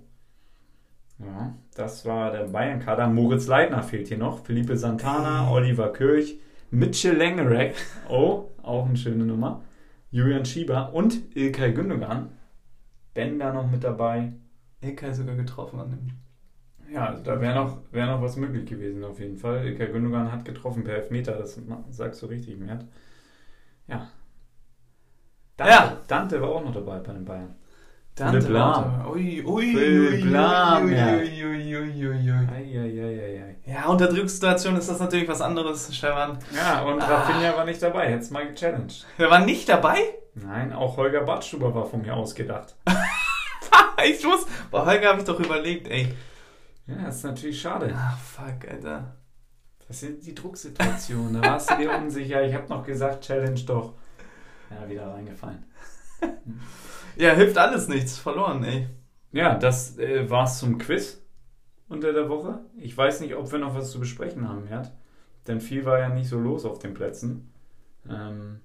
Ja, 1.18 1.54
das 1.74 2.06
war 2.06 2.30
der 2.30 2.44
Bayern-Kader. 2.44 3.08
Moritz 3.08 3.46
Leitner 3.46 3.82
fehlt 3.82 4.08
hier 4.08 4.18
noch, 4.18 4.44
Felipe 4.44 4.76
Santana, 4.76 5.50
Oliver 5.50 5.92
Kirch, 5.92 6.38
Mitchell 6.70 7.16
Langerek, 7.16 7.74
oh, 8.08 8.50
auch 8.62 8.86
eine 8.86 8.96
schöne 8.96 9.24
Nummer, 9.24 9.62
Julian 10.10 10.44
Schieber 10.44 10.92
und 10.92 11.36
Ilkay 11.36 11.72
Gündogan. 11.72 12.30
Ben 13.14 13.38
da 13.38 13.52
noch 13.52 13.70
mit 13.70 13.84
dabei. 13.84 14.32
Ilkay 14.80 15.12
sogar 15.12 15.36
getroffen 15.36 15.80
an 15.80 15.90
dem. 15.90 16.92
Ja, 16.92 17.06
also 17.06 17.22
da 17.22 17.40
wäre 17.40 17.54
noch, 17.54 17.78
wär 17.92 18.06
noch 18.06 18.22
was 18.22 18.36
möglich 18.36 18.66
gewesen 18.66 19.02
auf 19.04 19.18
jeden 19.18 19.36
Fall. 19.38 19.66
Ilkay 19.66 19.88
Gündogan 19.88 20.30
hat 20.30 20.44
getroffen 20.44 20.84
per 20.84 20.94
Elfmeter, 20.94 21.32
das 21.32 21.58
sagst 21.90 22.22
du 22.22 22.26
richtig, 22.26 22.58
Mert. 22.58 22.84
Ja. 23.86 24.08
Dante, 25.56 25.72
Ja. 25.72 26.00
Dante 26.08 26.40
war 26.40 26.48
auch 26.50 26.64
noch 26.64 26.72
dabei 26.74 26.98
bei 26.98 27.12
den 27.12 27.24
Bayern. 27.24 27.54
Dante 28.14 28.40
Philipp 28.42 28.54
Lahm. 28.54 29.06
Ui, 29.10 29.42
ui, 29.44 29.72
Philipp 29.72 30.24
ui, 30.24 30.30
Lahm, 30.30 30.84
ui, 30.86 30.94
ja. 30.96 31.06
ui, 31.16 31.44
ui, 31.44 31.76
ui, 31.76 32.06
ui, 32.06 32.30
ui. 32.30 32.48
Eieieiei. 32.54 33.56
Ja, 33.66 33.86
unter 33.86 34.06
Drucksituation 34.08 34.76
ist 34.76 34.88
das 34.88 35.00
natürlich 35.00 35.26
was 35.28 35.40
anderes, 35.40 35.94
Stefan. 35.94 36.38
Ja, 36.54 36.82
und 36.82 37.00
Ah. 37.02 37.06
Rafinha 37.06 37.56
war 37.56 37.64
nicht 37.64 37.82
dabei, 37.82 38.08
hättest 38.12 38.30
mal 38.30 38.46
gechallenged. 38.46 39.04
Wer 39.16 39.30
war 39.30 39.40
nicht 39.40 39.68
dabei? 39.68 39.96
Nein, 40.34 40.72
auch 40.72 40.96
Holger 40.96 41.22
Badstuber 41.22 41.74
war 41.74 41.86
von 41.86 42.02
mir 42.02 42.14
ausgedacht. 42.14 42.76
ich 44.04 44.22
muss. 44.24 44.46
Bei 44.70 44.84
Holger 44.84 45.08
habe 45.08 45.18
ich 45.20 45.24
doch 45.24 45.40
überlegt, 45.40 45.88
ey. 45.88 46.14
Ja, 46.86 46.96
das 47.06 47.16
ist 47.16 47.24
natürlich 47.24 47.60
schade. 47.60 47.92
Ach, 47.96 48.18
fuck, 48.18 48.70
Alter. 48.70 49.16
Das 49.88 50.00
sind 50.00 50.24
die 50.24 50.34
Drucksituationen. 50.34 51.40
Da 51.42 51.50
warst 51.52 51.70
du 51.70 51.76
dir 51.78 51.90
unsicher. 51.98 52.42
Ich 52.44 52.54
habe 52.54 52.68
noch 52.68 52.84
gesagt, 52.84 53.24
Challenge 53.24 53.60
doch. 53.66 53.94
Ja, 54.70 54.88
wieder 54.88 55.12
reingefallen. 55.12 55.64
Ja, 57.16 57.32
hilft 57.32 57.58
alles 57.58 57.88
nichts. 57.88 58.18
Verloren, 58.18 58.64
ey. 58.64 58.88
Ja, 59.32 59.54
das 59.54 59.98
äh, 59.98 60.28
war's 60.30 60.58
zum 60.58 60.78
Quiz 60.78 61.20
unter 61.88 62.12
der 62.12 62.28
Woche. 62.28 62.60
Ich 62.78 62.96
weiß 62.96 63.20
nicht, 63.20 63.34
ob 63.34 63.50
wir 63.50 63.58
noch 63.58 63.74
was 63.74 63.90
zu 63.90 64.00
besprechen 64.00 64.48
haben, 64.48 64.64
Mert. 64.64 64.92
Denn 65.46 65.60
viel 65.60 65.84
war 65.84 65.98
ja 65.98 66.08
nicht 66.08 66.28
so 66.28 66.38
los 66.38 66.64
auf 66.64 66.78
den 66.78 66.94
Plätzen. 66.94 67.52
Ähm, 68.08 68.60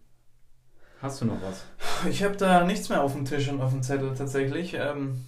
hast 1.01 1.21
du 1.21 1.25
noch 1.25 1.41
was? 1.41 1.65
Ich 2.09 2.23
habe 2.23 2.37
da 2.37 2.63
nichts 2.63 2.89
mehr 2.89 3.03
auf 3.03 3.13
dem 3.13 3.25
Tisch 3.25 3.49
und 3.49 3.61
auf 3.61 3.71
dem 3.71 3.83
Zettel 3.83 4.13
tatsächlich. 4.15 4.75
Ähm, 4.75 5.25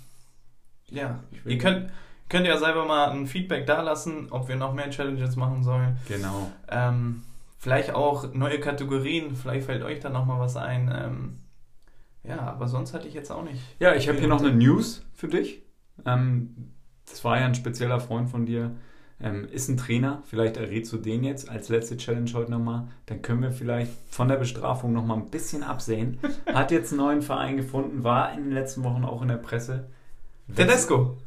ja, 0.88 1.19
ihr 1.45 1.57
könnt, 1.57 1.89
könnt 2.29 2.47
ja 2.47 2.57
selber 2.57 2.86
mal 2.86 3.12
ein 3.12 3.27
Feedback 3.27 3.65
da 3.65 3.81
lassen, 3.81 4.27
ob 4.29 4.47
wir 4.47 4.55
noch 4.55 4.73
mehr 4.73 4.89
Challenges 4.89 5.36
machen 5.36 5.63
sollen. 5.63 5.97
Genau. 6.07 6.51
Ähm, 6.69 7.23
vielleicht 7.57 7.93
auch 7.93 8.34
neue 8.34 8.60
Kategorien, 8.60 9.36
vielleicht 9.36 9.65
fällt 9.65 9.84
euch 9.84 9.99
da 9.99 10.10
nochmal 10.10 10.39
was 10.39 10.55
ein. 10.55 11.41
Ja, 12.23 12.41
aber 12.41 12.67
sonst 12.67 12.93
hatte 12.93 13.07
ich 13.07 13.13
jetzt 13.13 13.31
auch 13.31 13.43
nicht. 13.43 13.60
Ja, 13.79 13.95
ich 13.95 14.07
habe 14.07 14.19
hier 14.19 14.27
noch 14.27 14.39
eine 14.39 14.53
News 14.53 15.03
für 15.13 15.27
dich. 15.27 15.63
Ähm, 16.05 16.71
das 17.10 17.23
war 17.23 17.39
ja 17.39 17.45
ein 17.45 17.55
spezieller 17.55 17.99
Freund 17.99 18.29
von 18.29 18.45
dir. 18.45 18.75
Ähm, 19.23 19.47
ist 19.51 19.69
ein 19.69 19.77
Trainer, 19.77 20.23
vielleicht 20.25 20.57
errätst 20.57 20.91
du 20.93 20.97
den 20.97 21.23
jetzt 21.23 21.47
als 21.47 21.69
letzte 21.69 21.95
Challenge 21.97 22.31
heute 22.34 22.51
nochmal. 22.51 22.88
Dann 23.05 23.21
können 23.21 23.43
wir 23.43 23.51
vielleicht 23.51 23.91
von 24.10 24.27
der 24.27 24.38
Bestrafung 24.38 24.93
nochmal 24.93 25.17
ein 25.17 25.29
bisschen 25.29 25.62
absehen. 25.62 26.19
Hat 26.47 26.71
jetzt 26.71 26.91
einen 26.91 27.01
neuen 27.01 27.21
Verein 27.21 27.57
gefunden, 27.57 28.03
war 28.03 28.34
in 28.34 28.45
den 28.45 28.53
letzten 28.53 28.84
Wochen 28.84 29.05
auch 29.05 29.21
in 29.21 29.27
der 29.27 29.38
Presse. 29.38 29.89
Tedesco. 30.55 31.17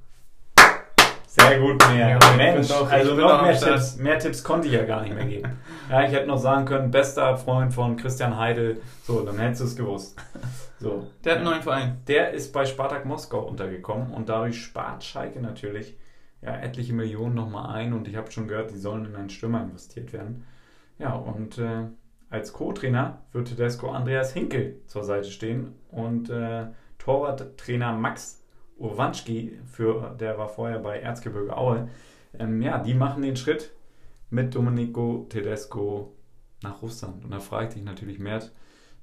Sehr 1.37 1.59
gut, 1.59 1.85
mehr. 1.89 2.11
Ja, 2.11 2.37
Mensch, 2.37 2.69
doch, 2.69 2.89
also 2.89 3.15
noch 3.15 3.43
mehr. 3.43 3.59
Tipps, 3.59 3.97
mehr 3.97 4.19
Tipps 4.21 4.45
konnte 4.45 4.69
ich 4.69 4.75
ja 4.75 4.85
gar 4.85 5.03
nicht 5.03 5.15
mehr 5.15 5.25
geben. 5.25 5.59
Ja, 5.91 6.05
ich 6.05 6.13
hätte 6.13 6.29
noch 6.29 6.39
sagen 6.39 6.65
können, 6.65 6.93
bester 6.93 7.37
Freund 7.37 7.75
von 7.75 7.97
Christian 7.97 8.39
Heidel. 8.39 8.81
So, 9.03 9.21
dann 9.23 9.37
hättest 9.39 9.61
du 9.61 9.65
es 9.65 9.77
gewusst. 9.77 10.17
So. 10.79 11.09
Der 11.25 11.33
hat 11.33 11.39
einen 11.39 11.49
neuen 11.49 11.63
Verein. 11.63 12.03
Der 12.07 12.31
ist 12.31 12.53
bei 12.53 12.65
Spartak 12.67 13.05
Moskau 13.05 13.41
untergekommen 13.41 14.13
und 14.13 14.29
dadurch 14.29 14.63
spart 14.63 15.03
Schalke 15.03 15.41
natürlich 15.41 15.97
ja, 16.41 16.55
etliche 16.57 16.93
Millionen 16.93 17.35
nochmal 17.35 17.75
ein 17.75 17.95
und 17.95 18.07
ich 18.07 18.15
habe 18.15 18.31
schon 18.31 18.47
gehört, 18.47 18.71
die 18.71 18.79
sollen 18.79 19.05
in 19.07 19.17
einen 19.17 19.31
Stürmer 19.31 19.63
investiert 19.63 20.13
werden. 20.13 20.45
Ja, 20.99 21.15
und 21.15 21.59
äh, 21.59 21.87
als 22.31 22.53
Co-Trainer 22.53 23.23
wird 23.33 23.49
Tedesco 23.49 23.91
Andreas 23.91 24.33
Hinkel 24.33 24.77
zur 24.87 25.03
Seite 25.03 25.31
stehen 25.31 25.75
und 25.91 26.31
äh, 26.31 26.67
Torwarttrainer 26.99 27.93
Max 27.93 28.44
Urwanski, 28.77 29.59
für, 29.65 30.17
der 30.19 30.39
war 30.39 30.49
vorher 30.49 30.79
bei 30.79 31.01
Erzgebirge 31.01 31.57
Aue, 31.57 31.89
ähm, 32.39 32.61
ja, 32.61 32.79
die 32.79 32.95
machen 32.95 33.23
den 33.23 33.37
Schritt 33.37 33.73
mit 34.31 34.55
Domenico 34.55 35.27
Tedesco 35.29 36.15
nach 36.63 36.83
Russland. 36.83 37.25
Und 37.25 37.31
da 37.31 37.41
frage 37.41 37.69
ich 37.69 37.75
dich 37.75 37.85
natürlich, 37.85 38.19
Mert, 38.19 38.53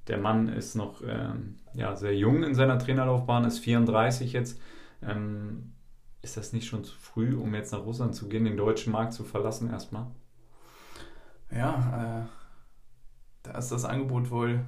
der 0.08 0.18
Mann 0.18 0.48
ist 0.48 0.74
noch 0.74 1.02
ähm, 1.06 1.56
ja, 1.74 1.96
sehr 1.96 2.14
jung 2.14 2.42
in 2.42 2.54
seiner 2.54 2.78
Trainerlaufbahn, 2.78 3.44
ist 3.44 3.60
34 3.60 4.32
jetzt. 4.32 4.60
Ähm, 5.02 5.72
ist 6.20 6.36
das 6.36 6.52
nicht 6.52 6.66
schon 6.66 6.84
zu 6.84 6.94
früh, 6.96 7.34
um 7.34 7.54
jetzt 7.54 7.72
nach 7.72 7.84
Russland 7.84 8.14
zu 8.14 8.28
gehen, 8.28 8.44
den 8.44 8.56
deutschen 8.56 8.92
Markt 8.92 9.12
zu 9.12 9.24
verlassen 9.24 9.70
erstmal? 9.70 10.06
Ja, 11.50 12.22
äh, 12.22 12.26
da 13.42 13.58
ist 13.58 13.72
das 13.72 13.84
Angebot 13.84 14.30
wohl 14.30 14.64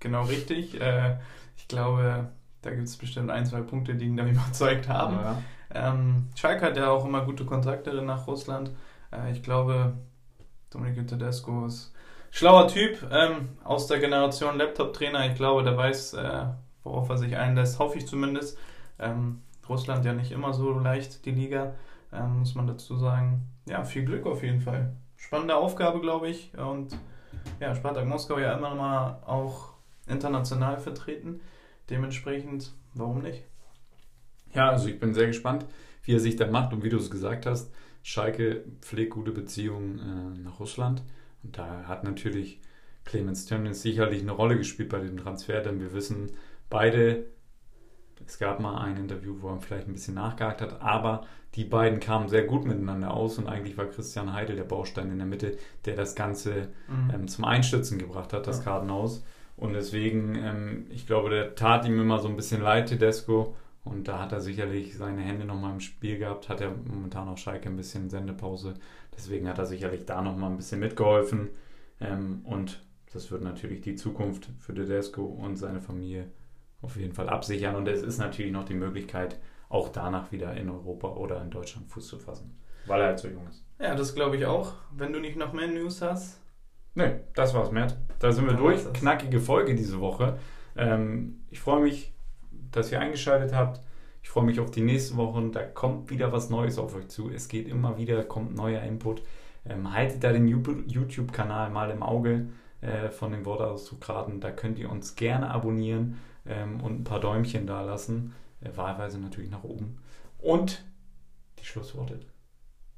genau 0.00 0.24
richtig. 0.24 0.80
Äh, 0.80 1.18
ich 1.56 1.68
glaube, 1.68 2.30
da 2.62 2.70
gibt 2.70 2.88
es 2.88 2.96
bestimmt 2.96 3.30
ein, 3.30 3.46
zwei 3.46 3.60
Punkte, 3.60 3.94
die 3.94 4.06
ihn 4.06 4.16
da 4.16 4.26
überzeugt 4.26 4.88
haben. 4.88 5.14
Ja. 5.14 5.42
Ähm, 5.74 6.28
Schalke 6.34 6.66
hat 6.66 6.76
ja 6.76 6.90
auch 6.90 7.04
immer 7.04 7.24
gute 7.24 7.44
Kontakte 7.44 8.02
nach 8.02 8.26
Russland. 8.26 8.70
Äh, 9.12 9.32
ich 9.32 9.42
glaube, 9.42 9.94
Domenico 10.70 11.02
Tedesco 11.02 11.66
ist 11.66 11.94
schlauer 12.30 12.68
Typ 12.68 13.06
ähm, 13.10 13.50
aus 13.64 13.86
der 13.86 13.98
Generation 13.98 14.56
Laptop-Trainer. 14.56 15.26
Ich 15.26 15.34
glaube, 15.34 15.62
der 15.62 15.76
weiß, 15.76 16.14
äh, 16.14 16.46
worauf 16.84 17.08
er 17.08 17.18
sich 17.18 17.36
einlässt, 17.36 17.78
hoffe 17.78 17.98
ich 17.98 18.06
zumindest. 18.06 18.58
Ähm, 18.98 19.42
Russland 19.68 20.04
ja 20.04 20.14
nicht 20.14 20.32
immer 20.32 20.54
so 20.54 20.78
leicht, 20.78 21.24
die 21.26 21.30
Liga, 21.30 21.74
ähm, 22.12 22.40
muss 22.40 22.54
man 22.54 22.66
dazu 22.66 22.96
sagen. 22.96 23.46
Ja, 23.66 23.84
viel 23.84 24.04
Glück 24.04 24.26
auf 24.26 24.42
jeden 24.42 24.60
Fall. 24.60 24.94
Spannende 25.16 25.56
Aufgabe, 25.56 26.00
glaube 26.00 26.28
ich. 26.28 26.56
Und 26.56 26.96
ja, 27.60 27.74
Spartak 27.74 28.06
Moskau 28.06 28.38
ja 28.38 28.54
immer 28.54 28.74
mal 28.74 29.22
auch 29.26 29.74
international 30.06 30.78
vertreten. 30.78 31.40
Dementsprechend, 31.90 32.72
warum 32.94 33.22
nicht? 33.22 33.44
Ja, 34.54 34.70
also 34.70 34.88
ich 34.88 34.98
bin 34.98 35.14
sehr 35.14 35.26
gespannt, 35.26 35.66
wie 36.04 36.14
er 36.14 36.20
sich 36.20 36.36
da 36.36 36.46
macht 36.46 36.72
und 36.72 36.82
wie 36.82 36.88
du 36.88 36.96
es 36.96 37.10
gesagt 37.10 37.46
hast. 37.46 37.70
Schalke 38.02 38.64
pflegt 38.80 39.10
gute 39.10 39.32
Beziehungen 39.32 39.98
äh, 39.98 40.40
nach 40.42 40.60
Russland 40.60 41.02
und 41.42 41.58
da 41.58 41.84
hat 41.86 42.04
natürlich 42.04 42.60
Clemens 43.04 43.46
Tönnies 43.46 43.82
sicherlich 43.82 44.22
eine 44.22 44.32
Rolle 44.32 44.56
gespielt 44.56 44.88
bei 44.88 45.00
dem 45.00 45.16
Transfer, 45.16 45.60
denn 45.60 45.80
wir 45.80 45.92
wissen 45.92 46.30
beide, 46.70 47.24
es 48.26 48.38
gab 48.38 48.60
mal 48.60 48.78
ein 48.78 48.96
Interview, 48.96 49.36
wo 49.40 49.48
er 49.48 49.60
vielleicht 49.60 49.88
ein 49.88 49.92
bisschen 49.94 50.14
nachgehakt 50.14 50.60
hat, 50.60 50.80
aber 50.82 51.26
die 51.54 51.64
beiden 51.64 52.00
kamen 52.00 52.28
sehr 52.28 52.44
gut 52.44 52.66
miteinander 52.66 53.12
aus 53.14 53.38
und 53.38 53.46
eigentlich 53.48 53.76
war 53.78 53.86
Christian 53.86 54.32
Heidel 54.32 54.56
der 54.56 54.64
Baustein 54.64 55.10
in 55.10 55.18
der 55.18 55.26
Mitte, 55.26 55.56
der 55.84 55.96
das 55.96 56.14
Ganze 56.14 56.68
Mhm. 56.88 57.10
ähm, 57.14 57.28
zum 57.28 57.44
Einstürzen 57.44 57.98
gebracht 57.98 58.32
hat, 58.32 58.46
das 58.46 58.58
Ja. 58.58 58.64
Kartenhaus. 58.64 59.24
Und 59.58 59.74
deswegen, 59.74 60.36
ähm, 60.36 60.86
ich 60.90 61.06
glaube, 61.06 61.30
der 61.30 61.54
tat 61.54 61.86
ihm 61.86 62.00
immer 62.00 62.20
so 62.20 62.28
ein 62.28 62.36
bisschen 62.36 62.62
leid, 62.62 62.88
Tedesco. 62.88 63.56
Und 63.84 64.06
da 64.06 64.20
hat 64.20 64.32
er 64.32 64.40
sicherlich 64.40 64.96
seine 64.96 65.22
Hände 65.22 65.44
nochmal 65.44 65.72
im 65.72 65.80
Spiel 65.80 66.18
gehabt, 66.18 66.48
hat 66.48 66.60
er 66.60 66.70
momentan 66.70 67.28
auch 67.28 67.38
Schalke 67.38 67.68
ein 67.68 67.76
bisschen 67.76 68.10
Sendepause. 68.10 68.74
Deswegen 69.16 69.48
hat 69.48 69.58
er 69.58 69.66
sicherlich 69.66 70.04
da 70.04 70.22
nochmal 70.22 70.50
ein 70.50 70.56
bisschen 70.56 70.80
mitgeholfen. 70.80 71.50
Ähm, 72.00 72.42
und 72.44 72.82
das 73.12 73.30
wird 73.30 73.42
natürlich 73.42 73.80
die 73.80 73.96
Zukunft 73.96 74.48
für 74.58 74.74
Tedesco 74.74 75.24
und 75.24 75.56
seine 75.56 75.80
Familie 75.80 76.30
auf 76.82 76.96
jeden 76.96 77.14
Fall 77.14 77.28
absichern. 77.28 77.74
Und 77.74 77.88
es 77.88 78.02
ist 78.02 78.18
natürlich 78.18 78.52
noch 78.52 78.64
die 78.64 78.74
Möglichkeit, 78.74 79.38
auch 79.68 79.88
danach 79.88 80.30
wieder 80.32 80.54
in 80.54 80.70
Europa 80.70 81.08
oder 81.08 81.42
in 81.42 81.50
Deutschland 81.50 81.88
Fuß 81.90 82.06
zu 82.06 82.18
fassen, 82.18 82.56
weil 82.86 83.00
er 83.00 83.06
halt 83.08 83.18
so 83.18 83.28
jung 83.28 83.46
ist. 83.48 83.64
Ja, 83.80 83.94
das 83.94 84.14
glaube 84.14 84.36
ich 84.36 84.46
auch. 84.46 84.74
Wenn 84.96 85.12
du 85.12 85.20
nicht 85.20 85.36
noch 85.36 85.52
mehr 85.52 85.68
News 85.68 86.02
hast. 86.02 86.40
Nee, 86.98 87.20
das 87.32 87.54
war's, 87.54 87.70
Mert. 87.70 87.96
Da 88.18 88.32
sind 88.32 88.46
wir 88.46 88.54
Dann 88.54 88.62
durch. 88.62 88.92
Knackige 88.92 89.38
Folge 89.38 89.76
diese 89.76 90.00
Woche. 90.00 90.36
Ähm, 90.76 91.44
ich 91.48 91.60
freue 91.60 91.80
mich, 91.80 92.12
dass 92.72 92.90
ihr 92.90 92.98
eingeschaltet 92.98 93.54
habt. 93.54 93.80
Ich 94.20 94.30
freue 94.30 94.42
mich 94.42 94.58
auf 94.58 94.72
die 94.72 94.80
nächste 94.80 95.16
Woche 95.16 95.38
und 95.38 95.52
da 95.52 95.62
kommt 95.62 96.10
wieder 96.10 96.32
was 96.32 96.50
Neues 96.50 96.76
auf 96.76 96.96
euch 96.96 97.06
zu. 97.06 97.30
Es 97.30 97.46
geht 97.46 97.68
immer 97.68 97.98
wieder, 97.98 98.24
kommt 98.24 98.56
neuer 98.56 98.82
Input. 98.82 99.22
Ähm, 99.64 99.92
haltet 99.92 100.24
da 100.24 100.32
den 100.32 100.48
YouTube-Kanal 100.48 101.70
mal 101.70 101.88
im 101.92 102.02
Auge 102.02 102.48
äh, 102.80 103.10
von 103.10 103.30
den 103.30 103.46
Wortausdruckraten. 103.46 104.40
Da 104.40 104.50
könnt 104.50 104.80
ihr 104.80 104.90
uns 104.90 105.14
gerne 105.14 105.52
abonnieren 105.52 106.18
ähm, 106.46 106.80
und 106.80 107.02
ein 107.02 107.04
paar 107.04 107.20
Däumchen 107.20 107.68
da 107.68 107.82
lassen. 107.82 108.34
Äh, 108.60 108.76
wahlweise 108.76 109.20
natürlich 109.20 109.50
nach 109.50 109.62
oben. 109.62 109.98
Und 110.40 110.84
die 111.60 111.64
Schlussworte, 111.64 112.18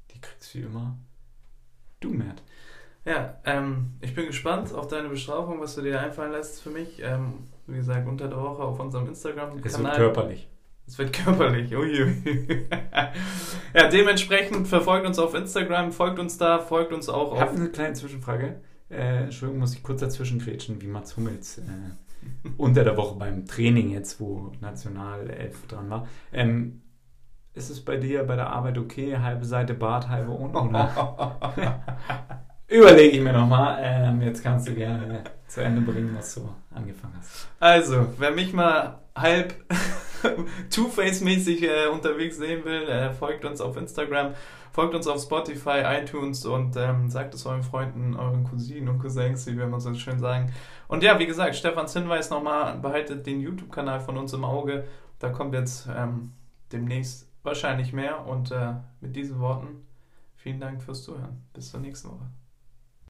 die 0.09 0.19
kriegst 0.19 0.55
du 0.55 0.57
wie 0.57 0.63
immer 0.63 0.97
du, 1.99 2.09
Mert. 2.09 2.41
Ja, 3.03 3.37
ähm, 3.45 3.93
ich 4.01 4.13
bin 4.13 4.27
gespannt 4.27 4.73
auf 4.75 4.87
deine 4.87 5.09
Bestrafung, 5.09 5.59
was 5.59 5.75
du 5.75 5.81
dir 5.81 5.99
einfallen 5.99 6.31
lässt 6.31 6.61
für 6.61 6.69
mich. 6.69 7.01
Ähm, 7.01 7.45
wie 7.65 7.77
gesagt, 7.77 8.07
unter 8.07 8.27
der 8.27 8.37
Woche 8.37 8.61
auf 8.63 8.79
unserem 8.79 9.07
Instagram-Kanal. 9.07 9.65
Es 9.65 9.79
wird 9.79 9.93
körperlich. 9.95 10.47
Es 10.85 10.97
wird 10.99 11.13
körperlich. 11.13 11.75
Uiui. 11.75 12.67
ja, 13.73 13.87
dementsprechend 13.87 14.67
verfolgt 14.67 15.07
uns 15.07 15.17
auf 15.17 15.33
Instagram, 15.33 15.91
folgt 15.91 16.19
uns 16.19 16.37
da, 16.37 16.59
folgt 16.59 16.93
uns 16.93 17.09
auch 17.09 17.33
Ich 17.33 17.41
habe 17.41 17.51
auf. 17.51 17.57
eine 17.57 17.69
kleine 17.69 17.93
Zwischenfrage. 17.93 18.61
Äh, 18.89 19.23
Entschuldigung, 19.23 19.61
muss 19.61 19.73
ich 19.73 19.83
kurz 19.83 20.01
dazwischen 20.01 20.39
grätschen, 20.39 20.81
wie 20.81 20.87
Mats 20.87 21.17
Hummels 21.17 21.59
äh, 21.59 21.61
unter 22.57 22.83
der 22.83 22.97
Woche 22.97 23.17
beim 23.17 23.47
Training 23.47 23.91
jetzt, 23.91 24.19
wo 24.19 24.51
Nationalelf 24.59 25.65
dran 25.67 25.89
war. 25.89 26.07
Ähm, 26.33 26.81
ist 27.53 27.69
es 27.69 27.83
bei 27.83 27.97
dir 27.97 28.23
bei 28.23 28.35
der 28.35 28.51
Arbeit 28.51 28.77
okay? 28.77 29.17
Halbe 29.17 29.45
Seite 29.45 29.73
Bart, 29.73 30.07
halbe 30.09 30.31
unten? 30.31 30.75
Überlege 32.71 33.17
ich 33.17 33.21
mir 33.21 33.33
nochmal. 33.33 33.79
Ähm, 33.81 34.21
jetzt 34.21 34.41
kannst 34.41 34.65
du 34.65 34.73
gerne 34.73 35.25
zu 35.45 35.61
Ende 35.61 35.81
bringen, 35.81 36.15
was 36.17 36.35
du 36.35 36.49
angefangen 36.73 37.15
hast. 37.19 37.49
Also, 37.59 38.07
wer 38.17 38.31
mich 38.31 38.53
mal 38.53 38.99
halb 39.13 39.53
Two-Face-mäßig 40.69 41.63
äh, 41.63 41.87
unterwegs 41.87 42.37
sehen 42.37 42.63
will, 42.63 42.87
äh, 42.87 43.11
folgt 43.11 43.43
uns 43.43 43.59
auf 43.59 43.75
Instagram, 43.75 44.35
folgt 44.71 44.95
uns 44.95 45.05
auf 45.07 45.21
Spotify, 45.21 45.83
iTunes 46.01 46.45
und 46.45 46.77
ähm, 46.77 47.09
sagt 47.09 47.33
es 47.33 47.45
euren 47.45 47.61
Freunden, 47.61 48.15
euren 48.15 48.45
Cousinen 48.45 48.87
und 48.87 48.99
Cousins, 48.99 49.45
wie 49.47 49.57
wir 49.57 49.65
immer 49.65 49.81
so 49.81 49.93
schön 49.93 50.19
sagen. 50.19 50.53
Und 50.87 51.03
ja, 51.03 51.19
wie 51.19 51.27
gesagt, 51.27 51.57
Stefans 51.57 51.91
Hinweis 51.91 52.29
nochmal, 52.29 52.77
behaltet 52.77 53.27
den 53.27 53.41
YouTube-Kanal 53.41 53.99
von 53.99 54.17
uns 54.17 54.31
im 54.31 54.45
Auge. 54.45 54.85
Da 55.19 55.27
kommt 55.27 55.53
jetzt 55.53 55.89
ähm, 55.93 56.31
demnächst 56.71 57.27
wahrscheinlich 57.43 57.91
mehr. 57.91 58.25
Und 58.25 58.51
äh, 58.51 58.75
mit 59.01 59.13
diesen 59.13 59.41
Worten, 59.41 59.85
vielen 60.37 60.61
Dank 60.61 60.81
fürs 60.81 61.03
Zuhören. 61.03 61.43
Bis 61.53 61.69
zur 61.69 61.81
nächsten 61.81 62.07
Woche. 62.07 62.40